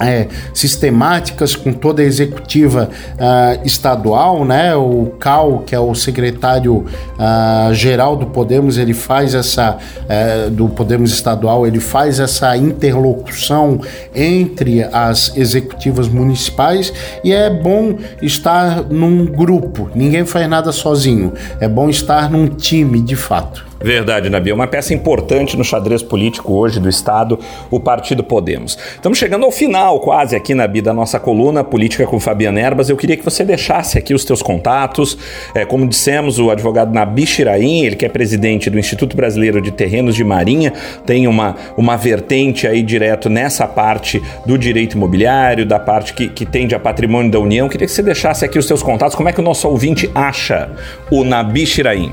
é, 0.00 0.28
sistemáticas 0.54 1.54
com 1.54 1.72
toda 1.72 2.02
a 2.02 2.04
executiva 2.04 2.88
uh, 3.14 3.66
estadual, 3.66 4.44
né? 4.44 4.74
O 4.74 5.12
Cal, 5.18 5.60
que 5.66 5.74
é 5.74 5.78
o 5.78 5.94
secretário 5.94 6.86
uh, 6.86 7.74
geral 7.74 8.16
do 8.16 8.26
Podemos, 8.26 8.78
ele 8.78 8.94
faz 8.94 9.34
essa 9.34 9.76
uh, 9.76 10.50
do 10.50 10.68
Podemos 10.68 11.12
estadual, 11.12 11.66
ele 11.66 11.80
faz 11.80 12.18
essa 12.18 12.56
interlocução 12.56 13.80
entre 14.14 14.82
as 14.84 15.36
executivas 15.36 16.08
municipais 16.08 16.92
e 17.22 17.32
é 17.32 17.50
bom 17.50 17.98
estar 18.22 18.84
num 18.84 19.26
grupo. 19.26 19.90
Ninguém 19.94 20.24
faz 20.24 20.48
nada 20.48 20.72
sozinho. 20.72 21.32
É 21.60 21.68
bom 21.68 21.90
estar 21.90 22.30
num 22.30 22.48
time, 22.48 23.00
de 23.00 23.16
fato. 23.16 23.69
Verdade, 23.82 24.28
Nabi. 24.28 24.52
Uma 24.52 24.66
peça 24.66 24.92
importante 24.92 25.56
no 25.56 25.64
xadrez 25.64 26.02
político 26.02 26.52
hoje 26.52 26.78
do 26.78 26.88
Estado, 26.88 27.38
o 27.70 27.80
Partido 27.80 28.22
Podemos. 28.22 28.76
Estamos 28.94 29.16
chegando 29.16 29.46
ao 29.46 29.50
final, 29.50 30.00
quase, 30.00 30.36
aqui, 30.36 30.54
Nabi, 30.54 30.82
da 30.82 30.92
nossa 30.92 31.18
coluna 31.18 31.64
Política 31.64 32.06
com 32.06 32.20
Fabiana 32.20 32.60
Erbas. 32.60 32.90
Eu 32.90 32.96
queria 32.96 33.16
que 33.16 33.24
você 33.24 33.42
deixasse 33.42 33.96
aqui 33.96 34.12
os 34.12 34.22
teus 34.22 34.42
contatos. 34.42 35.16
É, 35.54 35.64
como 35.64 35.88
dissemos, 35.88 36.38
o 36.38 36.50
advogado 36.50 36.92
Nabi 36.92 37.26
Shiraim, 37.26 37.86
ele 37.86 37.96
que 37.96 38.04
é 38.04 38.08
presidente 38.10 38.68
do 38.68 38.78
Instituto 38.78 39.16
Brasileiro 39.16 39.62
de 39.62 39.70
Terrenos 39.70 40.14
de 40.14 40.24
Marinha, 40.24 40.74
tem 41.06 41.26
uma, 41.26 41.56
uma 41.74 41.96
vertente 41.96 42.66
aí 42.66 42.82
direto 42.82 43.30
nessa 43.30 43.66
parte 43.66 44.22
do 44.44 44.58
direito 44.58 44.94
imobiliário, 44.94 45.64
da 45.64 45.78
parte 45.78 46.12
que, 46.12 46.28
que 46.28 46.44
tende 46.44 46.74
a 46.74 46.78
patrimônio 46.78 47.30
da 47.30 47.40
União. 47.40 47.64
Eu 47.64 47.70
queria 47.70 47.86
que 47.86 47.92
você 47.94 48.02
deixasse 48.02 48.44
aqui 48.44 48.58
os 48.58 48.66
teus 48.66 48.82
contatos. 48.82 49.16
Como 49.16 49.30
é 49.30 49.32
que 49.32 49.40
o 49.40 49.44
nosso 49.44 49.66
ouvinte 49.66 50.10
acha 50.14 50.70
o 51.10 51.24
Nabi 51.24 51.64
Shiraim? 51.64 52.12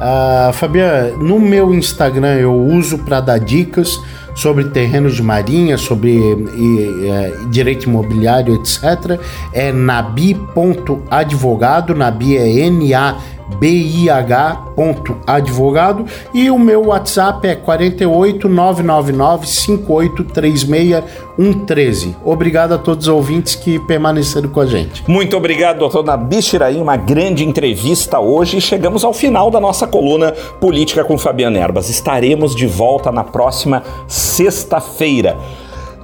Uh, 0.00 0.50
Fabiana, 0.54 1.10
no 1.18 1.38
meu 1.38 1.74
Instagram 1.74 2.36
eu 2.36 2.54
uso 2.54 3.00
para 3.00 3.20
dar 3.20 3.38
dicas 3.38 4.00
sobre 4.34 4.64
terrenos 4.64 5.16
de 5.16 5.22
marinha, 5.22 5.76
sobre 5.76 6.12
e, 6.12 7.06
é, 7.06 7.34
direito 7.50 7.84
imobiliário, 7.84 8.54
etc. 8.54 9.20
É 9.52 9.70
nabi.advogado, 9.70 11.94
nabi 11.94 12.38
é 12.38 12.48
N-A 12.48 13.18
bih.advogado 13.58 16.06
e 16.32 16.50
o 16.50 16.58
meu 16.58 16.86
WhatsApp 16.86 17.46
é 17.46 17.54
48 17.54 18.48
999 18.48 19.46
5836 19.46 22.14
Obrigado 22.24 22.74
a 22.74 22.78
todos 22.78 23.06
os 23.06 23.14
ouvintes 23.14 23.54
que 23.54 23.78
permaneceram 23.80 24.48
com 24.48 24.60
a 24.60 24.66
gente. 24.66 25.04
Muito 25.08 25.36
obrigado, 25.36 25.78
doutor 25.78 26.04
Nabi 26.04 26.40
uma 26.80 26.96
grande 26.96 27.44
entrevista 27.44 28.18
hoje 28.18 28.58
e 28.58 28.60
chegamos 28.60 29.04
ao 29.04 29.12
final 29.12 29.50
da 29.50 29.60
nossa 29.60 29.86
coluna 29.86 30.32
Política 30.60 31.04
com 31.04 31.18
Fabiana 31.18 31.58
Erbas. 31.58 31.88
Estaremos 31.88 32.54
de 32.54 32.66
volta 32.66 33.12
na 33.12 33.24
próxima 33.24 33.82
sexta-feira. 34.06 35.38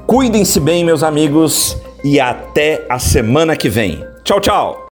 Cuidem-se 0.06 0.60
bem, 0.60 0.84
meus 0.84 1.02
amigos, 1.02 1.76
e 2.04 2.20
até 2.20 2.84
a 2.88 2.98
semana 2.98 3.56
que 3.56 3.68
vem. 3.68 4.04
Tchau, 4.22 4.40
tchau! 4.40 4.82